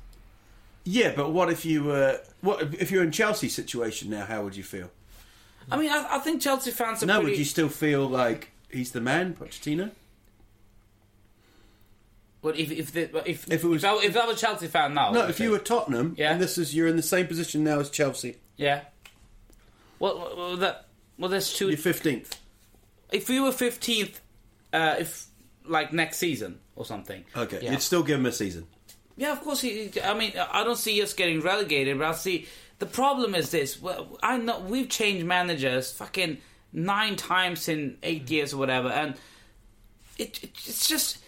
[0.85, 4.27] yeah, but what if you were what if you're in Chelsea's situation now?
[4.27, 4.91] How would you feel?
[5.71, 7.31] I mean, I, I think Chelsea fans are No, pretty.
[7.33, 9.91] would you still feel like he's the man, Pochettino?
[12.43, 14.67] But if if, the, if If it was- if I, if I was a Chelsea
[14.67, 16.33] fan now, No, if you were Tottenham, Yeah.
[16.33, 18.37] and this is you're in the same position now as Chelsea.
[18.57, 18.83] yeah.
[19.99, 20.87] Well, well, well, that
[21.19, 21.69] well, there's two.
[21.69, 22.41] You're fifteenth.
[23.13, 24.19] if we were fifteenth,
[24.73, 25.27] uh, if
[25.67, 27.73] like next season or something, Okay, Yeah.
[27.73, 28.67] you'd still give him a season.
[29.19, 29.61] Yeah, of course.
[29.61, 32.49] He, I mean, I don't see us getting relegated, but I see
[32.81, 33.81] the problem is this.
[33.81, 36.39] Well, I know we've changed managers fucking
[36.72, 38.31] nine times in eight mm.
[38.31, 39.14] years or whatever, and
[40.18, 41.18] it, it it's just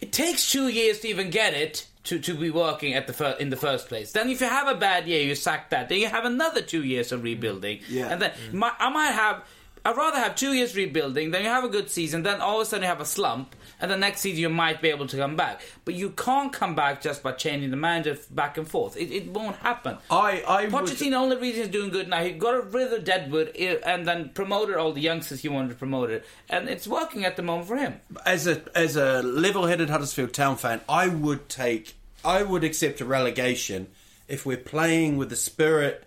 [0.00, 3.36] it takes two years to even get it to, to be working at the fir-
[3.40, 4.12] in the first place.
[4.12, 5.88] Then if you have a bad year, you sack that.
[5.88, 7.84] Then you have another two years of rebuilding, mm.
[7.88, 8.08] Yeah.
[8.08, 8.52] and then mm.
[8.52, 9.42] my, I might have.
[9.84, 12.66] I'd rather have two years rebuilding, then you have a good season, then all of
[12.66, 15.16] a sudden you have a slump, and the next season you might be able to
[15.16, 15.60] come back.
[15.84, 18.96] But you can't come back just by changing the manager back and forth.
[18.96, 19.98] It, it won't happen.
[20.10, 22.22] I, I would, Pochettino only reason he's doing good now.
[22.22, 25.74] He got rid of Deadwood eh, and then promoted all the youngsters he wanted to
[25.74, 28.00] promote it, and it's working at the moment for him.
[28.24, 33.04] as a as a level-headed Huddersfield Town fan, I would take, I would accept a
[33.04, 33.88] relegation
[34.26, 36.04] if we're playing with the spirit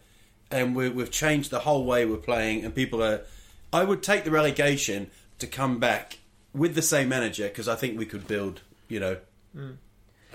[0.51, 3.21] and we, we've changed the whole way we're playing, and people are.
[3.73, 5.09] I would take the relegation
[5.39, 6.17] to come back
[6.53, 8.61] with the same manager because I think we could build.
[8.87, 9.17] You know,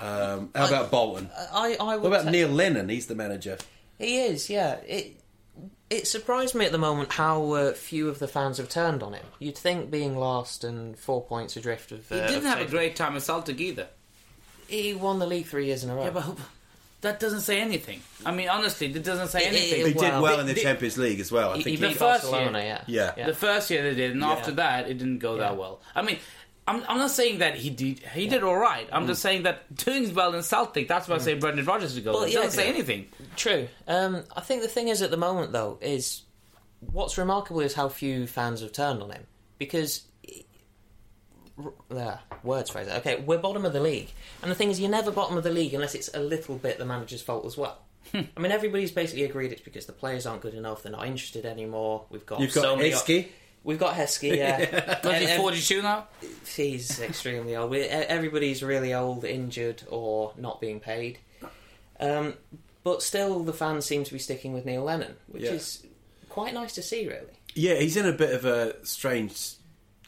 [0.01, 1.31] um, how about Bolton?
[1.53, 2.89] I, I What about ta- Neil Lennon?
[2.89, 3.59] He's the manager.
[3.99, 4.75] He is, yeah.
[4.87, 5.21] It
[5.89, 9.15] it surprised me at the moment how uh, few of the fans have turned on
[9.15, 9.25] him.
[9.39, 12.09] You'd think being last and four points adrift of.
[12.09, 13.89] He uh, didn't of have a great time at Celtic either.
[14.69, 16.05] He won the league three years in a row.
[16.05, 16.37] Yeah, but who-
[17.07, 18.01] that doesn't say anything.
[18.25, 19.87] I mean, honestly, it doesn't say It- it- anything.
[19.87, 21.53] He did Well, well in the, the- Champions League as well.
[21.53, 22.01] I He- think he he, first
[22.31, 23.13] Barcelona, year- yeah.
[23.17, 23.27] Yeah.
[23.27, 25.81] The first year they did, and after that, it didn't go that well.
[25.95, 26.19] I mean,
[26.69, 28.89] I'm, I'm not saying that he did he did all right.
[28.93, 30.89] I'm just saying that doing well in Celtic.
[30.89, 32.13] That's why I say Brendan Rodgers to go.
[32.13, 32.75] Well, it yeah, doesn't say yeah.
[32.75, 33.07] anything.
[33.37, 33.69] True.
[33.87, 36.23] Um, I think the thing is at the moment though is
[36.81, 39.25] what's remarkable is how few fans have turned on him
[39.59, 40.03] because.
[41.63, 42.87] R- There, words phrase.
[42.89, 42.95] it.
[42.99, 44.11] Okay, we're bottom of the league,
[44.43, 46.79] and the thing is, you're never bottom of the league unless it's a little bit
[46.79, 47.79] the manager's fault as well.
[48.15, 51.45] I mean, everybody's basically agreed it's because the players aren't good enough; they're not interested
[51.45, 52.05] anymore.
[52.11, 52.91] We've got You've got so many.
[52.91, 53.29] Heskey.
[53.65, 54.59] We've got Heskey, yeah.
[55.03, 56.07] Was he And ev- 42 now?
[56.55, 57.73] He's extremely old.
[57.73, 61.19] We- e- Everybody's really old, injured, or not being paid.
[61.99, 62.35] Um,
[62.85, 65.51] but still, the fans seem to be sticking with Neil Lennon, which Yeah.
[65.55, 65.83] is
[66.29, 67.41] quite nice to see, really.
[67.55, 69.55] Yeah, he's in a bit of a strange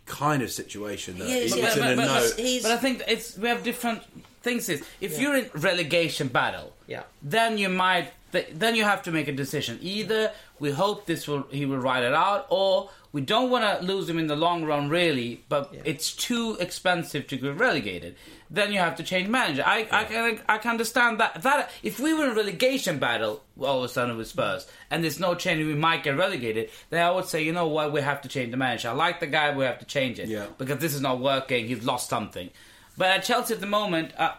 [0.08, 1.18] kind of situation.
[1.18, 1.26] Though.
[1.26, 1.72] He is, he's yeah.
[1.76, 2.30] in a But- but- no.
[2.36, 4.02] but- But I think it's we have different
[4.42, 4.68] things.
[4.68, 7.02] Is if you're in relegation battle, Yeah.
[7.22, 9.78] then you might th- then you have to make a decision.
[9.82, 13.86] Either we hope this will he will ride it out, or we don't want to
[13.86, 15.42] lose him in the long run, really.
[15.48, 15.80] But Yeah.
[15.84, 18.16] it's too expensive to get relegated.
[18.50, 19.62] Then you have to change manager.
[19.66, 21.42] I, I can I can understand that.
[21.42, 25.02] That if we were in a relegation battle all of a sudden with Spurs, and
[25.02, 26.70] there's no change, we might get relegated.
[26.90, 28.88] Then I would say, you know what, we have to change the manager.
[28.88, 30.46] I like the guy, we have to change it Yeah.
[30.58, 31.66] because this is not working.
[31.66, 32.50] He's lost something.
[32.96, 34.32] But at Chelsea at the moment, uh,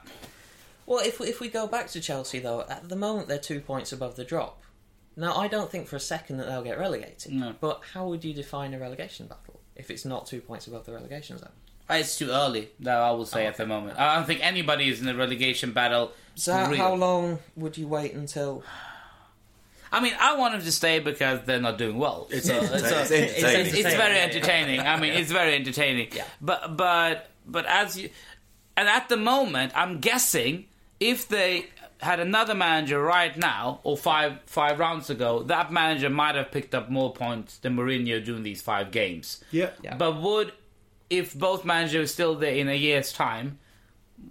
[0.86, 3.60] Well, if we, if we go back to Chelsea, though, at the moment they're two
[3.62, 4.59] points above the drop.
[5.20, 7.34] Now, I don't think for a second that they'll get relegated.
[7.34, 7.54] No.
[7.60, 10.94] But how would you define a relegation battle if it's not two points above the
[10.94, 11.50] relegation zone?
[11.90, 12.70] Uh, it's too early.
[12.80, 14.00] That I will say oh, at the moment.
[14.00, 16.14] I don't think anybody is in a relegation battle.
[16.36, 18.64] So, how, long would you wait until?
[19.92, 22.28] I mean, I want them to stay because they're not doing well.
[22.30, 22.80] It's So- entertaining.
[22.80, 23.66] so- It's entertaining.
[23.66, 24.80] It's, it's very entertaining.
[24.82, 26.10] I mean, it's very entertaining.
[26.16, 26.24] Yeah.
[26.40, 28.10] But but but as you,
[28.78, 30.68] and at the moment, I'm guessing
[31.00, 31.66] if they
[32.02, 36.74] had another manager right now or five five rounds ago, that manager might have picked
[36.74, 39.44] up more points than Mourinho doing these five games.
[39.52, 39.72] Yeah.
[39.84, 39.96] Yeah.
[39.96, 40.54] But would
[41.10, 43.60] if both managers were still there in a year's time,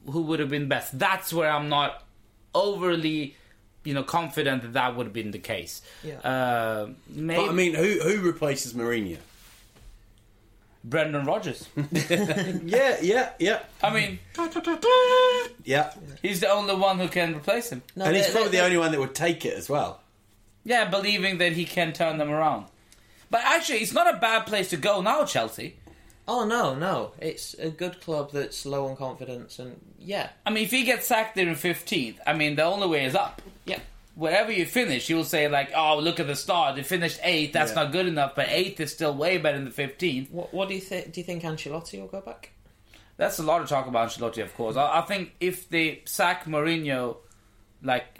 [0.06, 0.98] who would have been best?
[0.98, 2.04] That's where I'm not
[2.54, 3.36] overly,
[3.84, 5.82] you know, confident that that would have been the case.
[6.02, 6.18] Yeah.
[6.20, 9.18] Uh, maybe But I mean, who who replaces Mourinho?
[10.85, 11.68] Brendan Rodgers.
[12.64, 14.18] Yeah, yeah, yeah, I mean,
[15.64, 15.93] yeah.
[16.22, 17.83] he's the only one who can replace him.
[17.97, 20.01] No, and he's they- probably they- the only one that would take it as well.
[20.64, 22.66] Yeah, believing that he can turn them around.
[23.31, 25.76] But actually, it's not a bad place to go now, Chelsea.
[26.26, 27.12] Oh no, no!
[27.20, 31.07] It's a good club that's low on confidence, and yeah, I mean, if he gets
[31.07, 33.41] sacked there in 15th, I mean, the only way is up.
[33.64, 33.79] yeah.
[34.18, 36.74] Wherever you finish, you'll say like, "Oh, look at the start.
[36.76, 37.52] They finished eighth.
[37.52, 37.84] That's Yeah.
[37.84, 40.30] not good enough." But eighth is still way better than the fifteenth.
[40.30, 41.12] What, what do you think?
[41.12, 42.50] Do you think Ancelotti will go back?
[43.16, 44.76] That's a lot of talk about Ancelotti, of course.
[44.76, 47.16] I, I think if they sack Mourinho,
[47.82, 48.18] like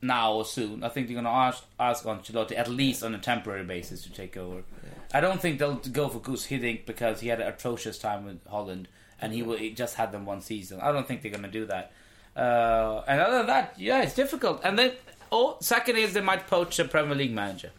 [0.00, 3.18] now or soon, I think they're going to ask, ask Ancelotti at least on a
[3.18, 4.62] temporary basis to take over.
[5.14, 8.44] I don't think they'll go for Guus Hiddink because he had an atrocious time with
[8.48, 8.88] Holland
[9.20, 10.80] and he, will, he just had them one season.
[10.80, 11.92] I don't think they're going to do that.
[12.34, 14.60] Uh, and other than that, yeah, it's difficult.
[14.64, 14.92] And then,
[15.32, 17.70] oh, second is they might poach a Premier League manager.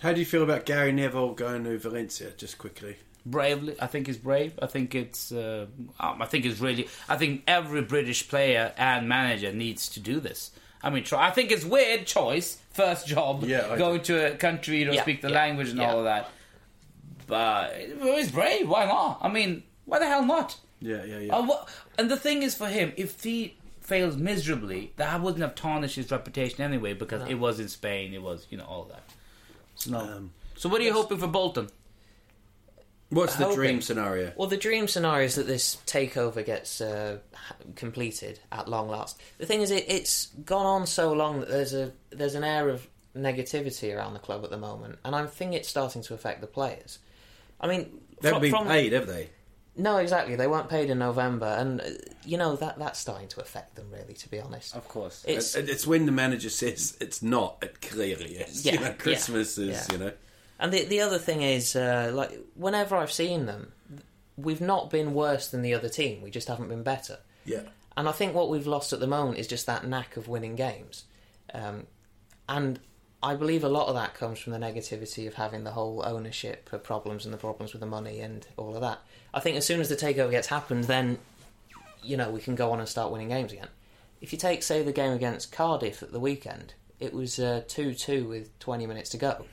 [0.00, 2.30] How do you feel about Gary Neville going to Valencia?
[2.36, 2.96] Just quickly.
[3.24, 3.74] bravely.
[3.80, 4.52] I think he's brave.
[4.60, 5.32] I think it's.
[5.32, 5.66] Uh,
[5.98, 6.88] um, I think it's really.
[7.08, 10.50] I think every British player and manager needs to do this.
[10.82, 11.26] I mean, try.
[11.26, 14.94] I think it's weird choice, first job, Yeah, I going to a country you don't
[14.94, 15.90] Yeah, speak the yeah, language and yeah.
[15.90, 16.28] all of that.
[17.26, 18.68] But he's brave.
[18.68, 19.18] Why not?
[19.22, 20.58] I mean, why the hell not?
[20.80, 21.34] Yeah, yeah, yeah.
[21.34, 21.64] Uh, wha-
[21.96, 26.10] and the thing is, for him, if he fails miserably, that wouldn't have tarnished his
[26.10, 28.12] reputation anyway because it was in Spain.
[28.14, 29.04] It was, you know, all that.
[29.76, 29.98] So no.
[29.98, 31.68] Um, so what are you hoping for Bolton?
[33.10, 34.32] What's the hoping- dream scenario?
[34.36, 37.18] Well, the dream scenario is that this takeover gets uh,
[37.76, 39.20] completed at long last.
[39.38, 42.68] The thing is, it, it's gone on so long that there's a there's an air
[42.70, 46.40] of negativity around the club at the moment, and I think it's starting to affect
[46.40, 46.98] the players.
[47.60, 49.28] I mean, They haven't been from- paid, have they?
[49.76, 50.36] No, exactly.
[50.36, 51.84] They weren't paid in November, and uh,
[52.24, 53.90] you know that that's starting to affect them.
[53.90, 55.24] Really, to be honest, Of course.
[55.26, 58.64] it's It- It's when the manager says it's not, it clearly is.
[58.64, 59.92] Yeah, you know, yeah, Christmas is, yeah.
[59.92, 60.12] you know.
[60.60, 63.72] And the the other thing is, uh, like, whenever I've seen them,
[64.36, 66.22] we've not been worse than the other team.
[66.22, 67.18] We just haven't been better.
[67.44, 67.62] Yeah.
[67.96, 70.56] And I think what we've lost at the moment is just that knack of winning
[70.56, 71.04] games.
[71.52, 71.86] Um,
[72.48, 72.80] and
[73.22, 76.68] I believe a lot of that comes from the negativity of having the whole ownership
[76.82, 78.98] problems and the problems with the money and all of that.
[79.34, 81.18] I think as soon as the takeover gets happened, then
[82.02, 83.68] you know we can go on and start winning games again.
[84.20, 87.94] If you take, say, the game against Cardiff at the weekend, it was uh, two
[87.94, 89.44] two with twenty minutes to go,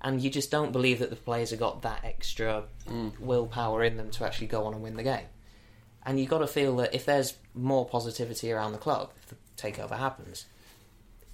[0.00, 3.18] and you just don't believe that the players have got that extra mm.
[3.20, 5.26] willpower in them to actually go on and win the game.
[6.04, 9.36] And you've got to feel that if there's more positivity around the club, if the
[9.56, 10.46] takeover happens,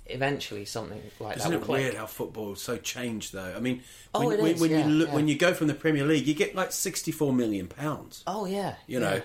[0.07, 1.81] eventually something like Isn't that it will click.
[1.83, 3.55] weird how football so changed, though?
[3.57, 3.83] I mean,
[4.15, 5.15] Oh, when, it when, is, when yeah, you look, yeah.
[5.15, 8.23] when you go from the Premier League, you get like sixty-four million pounds.
[8.27, 9.11] Oh yeah, You yeah.
[9.11, 9.23] know,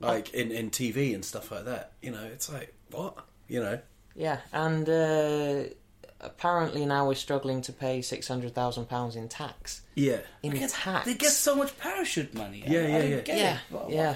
[0.00, 1.92] like in, in TV and stuff like that.
[2.02, 3.24] You know, it's like what?
[3.48, 3.78] You know,
[4.14, 5.64] Yeah, and uh,
[6.20, 9.82] apparently now we're struggling to pay six hundred thousand pounds in tax.
[9.94, 12.62] yeah, In They get- tax, They get so much parachute money.
[12.66, 13.20] Yeah, I yeah, don't yeah.
[13.20, 13.90] get yeah, it.
[13.90, 14.14] Yeah.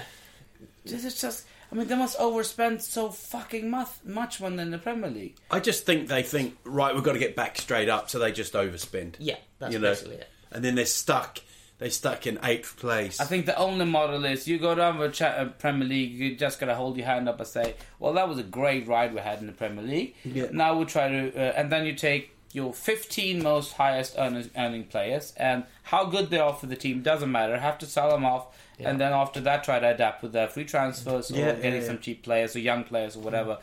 [0.85, 1.45] This is just.
[1.73, 5.37] I mean, they must overspend so fucking much, much money in the Premier League.
[5.49, 8.31] I just think they think right, we've got to get back straight up, so they
[8.31, 9.15] just overspend.
[9.17, 10.29] Yeah, that's you know, basically it.
[10.51, 11.39] and then they're stuck.
[11.79, 13.19] They're stuck in eighth place.
[13.19, 16.59] I think the only model is you go down with uh, Premier League, you just
[16.59, 19.39] gotta hold your hand up and say, "Well, that was a great ride we had
[19.39, 20.49] in the Premier League." Yeah.
[20.51, 24.85] Now we'll try to, uh, and then you take your 15 most highest earning, earning
[24.85, 27.57] players, and how good they are for the team doesn't matter.
[27.57, 30.65] Have to sell them off, and then after that, try to adapt with their free
[30.65, 31.87] transfers or Yeah, yeah, getting yeah.
[31.87, 33.23] some cheap players or young players or mm.
[33.23, 33.57] whatever.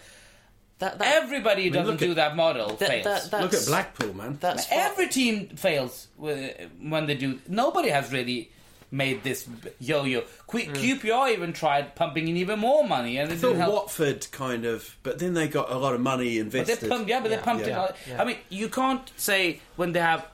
[0.81, 3.31] That, that, Everybody who doesn't do at- that model that, fails.
[3.31, 4.39] that, Look at Blackpool, man.
[4.41, 7.39] That's far- Every team fails when they do.
[7.47, 8.51] Nobody has really
[8.91, 10.23] made this yo-yo.
[10.49, 10.75] Mm.
[10.75, 13.75] Q- QPR even tried pumping in even more money, and it I didn't thought help.
[13.75, 16.89] Watford kind of, but then they got a lot of money But they invested.
[16.89, 17.91] pumped, yeah, but they pumped yeah, it.
[17.91, 17.97] out.
[18.09, 18.21] yeah.
[18.23, 20.27] I mean, you can't say when they have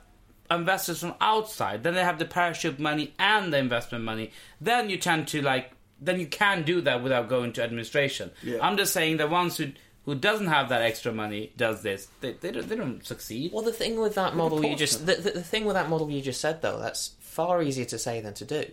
[0.49, 4.31] investors from outside, then they have the parachute money and the investment money.
[4.61, 8.31] Then you tend to like, then you can do that without going to administration.
[8.43, 8.59] Yeah.
[8.61, 9.71] I'm just saying the ones who
[10.05, 12.07] who doesn't have that extra money does this.
[12.21, 13.51] They they don't, they don't succeed.
[13.51, 16.09] Well, the thing with that model you just the, the, the thing with that model
[16.09, 18.65] you just said though, that's far easier to say than to do.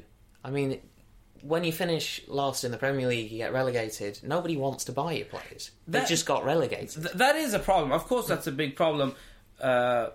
[0.43, 0.81] I mean,
[1.43, 4.21] when you finish last in the Premier League, you get relegated.
[4.23, 5.71] Nobody wants to buy your players.
[5.87, 7.03] They just got relegated.
[7.03, 7.93] Th- that is a problem.
[7.93, 9.15] Of course, that's a big problem.
[9.61, 10.09] Uh,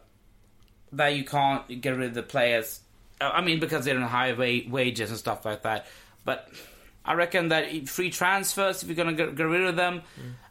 [0.94, 2.82] that you can't get rid of the players.
[3.22, 5.86] Uh, I mean, because they're on high wa- wages and stuff like that.
[6.26, 6.50] But
[7.10, 10.04] I reckon that free transfers, if you're going to get, get rid of them,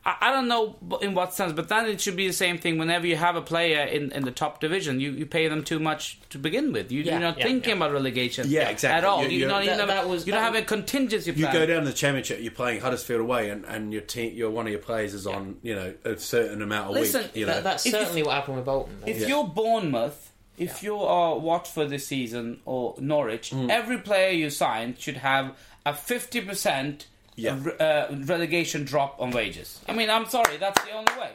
[0.05, 2.79] I, I don't know in what sense, but then it should be the same thing.
[2.79, 5.79] Whenever you have a player in, in the top division, you, you pay them too
[5.79, 6.91] much to begin with.
[6.91, 7.77] You, Yeah, you're not yeah, thinking yeah.
[7.77, 8.99] about relegation Yeah, exactly.
[8.99, 9.23] at all.
[9.23, 11.47] You- You, you're- don't, you That- never- that was- you don't have a contingency You
[11.53, 14.67] go down to the championship, you're playing Huddersfield away, and, and your team, your one
[14.67, 17.37] of your players is on, you know, a certain amount of Listen, week.
[17.37, 18.99] You know, That, that's If- certainly what happened with Bolton.
[19.07, 19.27] If Yeah.
[19.29, 20.25] you're Bournemouth,
[20.57, 23.71] if you are Watford this season or Norwich, Mm.
[23.71, 25.57] every player you sign should have
[25.89, 27.55] a fifty percent Yeah.
[27.81, 29.81] uh, relegation drop on wages.
[29.89, 31.31] I mean, I'm sorry, that's the only way,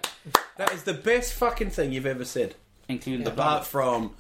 [0.58, 2.56] that is the best fucking thing you've ever said.
[2.90, 4.12] including the Apart from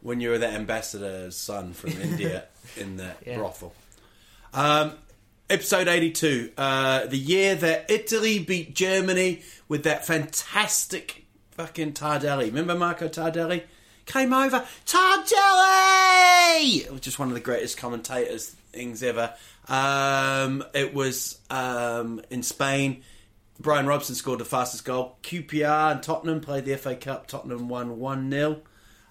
[0.00, 2.44] when you were that ambassador's son from India
[2.76, 3.36] in that Yeah.
[3.38, 3.72] brothel.
[4.52, 4.92] Um,
[5.50, 6.52] episode 82.
[6.56, 12.44] Uh, the year that Italy beat Germany with that fantastic fucking Tardelli.
[12.46, 13.62] Remember Marco Tardelli?
[14.06, 14.64] Came over.
[14.86, 16.84] Tardelli!
[16.84, 19.34] It was just one of the greatest commentators things ever.
[19.68, 23.02] Um, it was um, in Spain.
[23.60, 25.16] Brian Robson scored the fastest goal.
[25.22, 27.26] QPR and Tottenham played the FA Cup.
[27.26, 28.60] Tottenham won 1 0.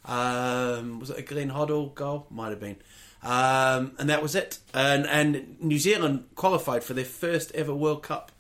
[0.06, 2.28] Um, was it a Glenn Hoddle goal?
[2.30, 2.78] Might have been.
[3.24, 4.60] Um, and that was it.
[4.74, 8.32] And, and New Zealand qualified for their first ever World Cup.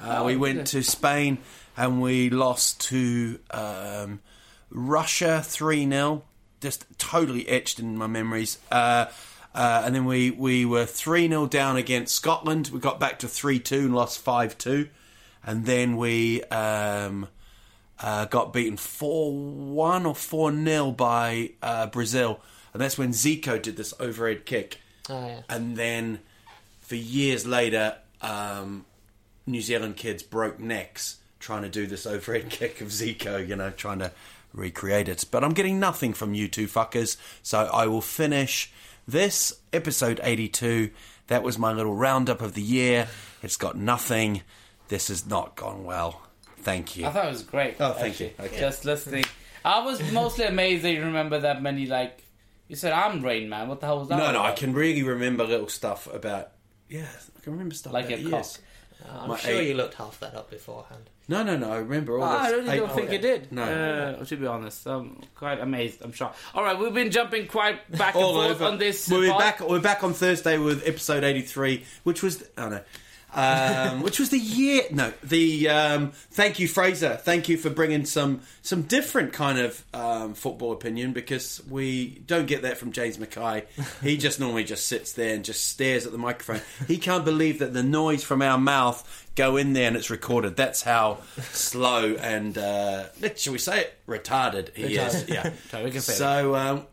[0.00, 1.38] Uh, we went to Spain
[1.76, 4.20] and we lost to um,
[4.70, 6.22] Russia 3 0.
[6.60, 8.58] Just totally etched in my memories.
[8.70, 9.06] Uh,
[9.58, 12.68] uh, and then we, we were 3 0 down against Scotland.
[12.68, 14.88] We got back to 3 2 and lost 5 2.
[15.44, 17.26] And then we um,
[17.98, 22.40] uh, got beaten 4 1 or 4 0 by uh, Brazil.
[22.72, 24.78] And that's when Zico did this overhead kick.
[25.10, 25.40] Oh, yeah.
[25.48, 26.20] And then
[26.78, 28.84] for years later, um,
[29.44, 33.70] New Zealand kids broke necks trying to do this overhead kick of Zico, you know,
[33.70, 34.12] trying to
[34.52, 35.24] recreate it.
[35.32, 38.70] But I'm getting nothing from you two fuckers, so I will finish
[39.08, 40.90] this episode 82.
[41.26, 43.08] That was my little roundup of the year.
[43.42, 44.42] It's got nothing.
[44.88, 46.22] This has not gone well.
[46.58, 47.06] Thank you.
[47.06, 47.76] I thought it was great.
[47.80, 48.26] Oh, thank you.
[48.26, 48.46] actually.
[48.46, 48.60] Okay.
[48.60, 49.24] Just listening.
[49.64, 51.86] I was mostly amazed that you remember that many.
[51.86, 52.22] Like
[52.68, 53.68] you said, I'm Rain Man.
[53.68, 54.18] What the hell was that?
[54.18, 56.52] No, no, I can really remember little stuff about.
[56.88, 57.06] Yeah,
[57.36, 58.56] I can remember stuff Like about your yes.
[58.56, 58.64] cock.
[59.06, 61.10] I'm sure eight- you looked half that up beforehand.
[61.30, 61.70] No, no, no.
[61.72, 62.56] I remember all Ah, I this.
[62.64, 63.52] really don't Eight- think you did.
[63.52, 63.62] No.
[63.62, 66.00] uh, to be honest, I'm quite amazed.
[66.02, 66.38] I'm shocked.
[66.54, 68.64] All right, we've been jumping quite back and forth over.
[68.64, 69.08] on this.
[69.08, 69.38] We'll be pod.
[69.38, 69.60] back.
[69.60, 72.80] We're back on Thursday with episode eighty-three, which was oh no,
[73.34, 74.82] um, which was the year.
[74.90, 77.16] No, the um, thank you, Fraser.
[77.16, 82.46] Thank you for bringing some some different kind of um, football opinion because we don't
[82.46, 83.64] get that from James Mackay.
[84.02, 86.60] He just normally just sits there and just stares at the microphone.
[86.86, 90.56] He can't believe that the noise from our mouth go in there and it's recorded.
[90.56, 91.18] That's how
[91.52, 93.04] slow and uh,
[93.36, 95.28] shall we say it retarded he is.
[95.28, 95.52] Yeah.
[95.68, 96.54] Okay, we can say so.
[96.54, 96.86] Um,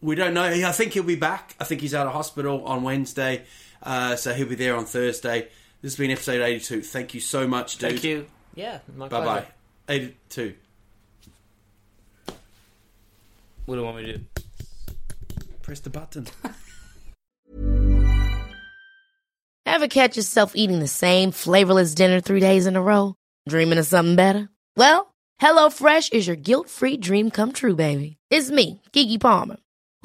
[0.00, 0.44] we don't know.
[0.44, 1.54] I think he'll be back.
[1.58, 3.44] I think he's out of hospital on Wednesday,
[3.86, 5.48] uh, so he'll be there on Thursday.
[5.80, 6.82] This has been episode 82.
[6.82, 7.90] Thank you so much, dude.
[7.90, 8.26] Thank you.
[8.54, 9.46] Yeah, my Bye bye.
[9.88, 10.54] 82.
[13.66, 14.24] What do you want me to do?
[15.62, 16.26] Press the button.
[19.66, 23.14] Ever catch yourself eating the same flavorless dinner three days in a row?
[23.48, 24.48] Dreaming of something better?
[24.76, 28.16] Well, HelloFresh is your guilt-free dream come true, baby.
[28.30, 29.56] It's me, Keke Palmer.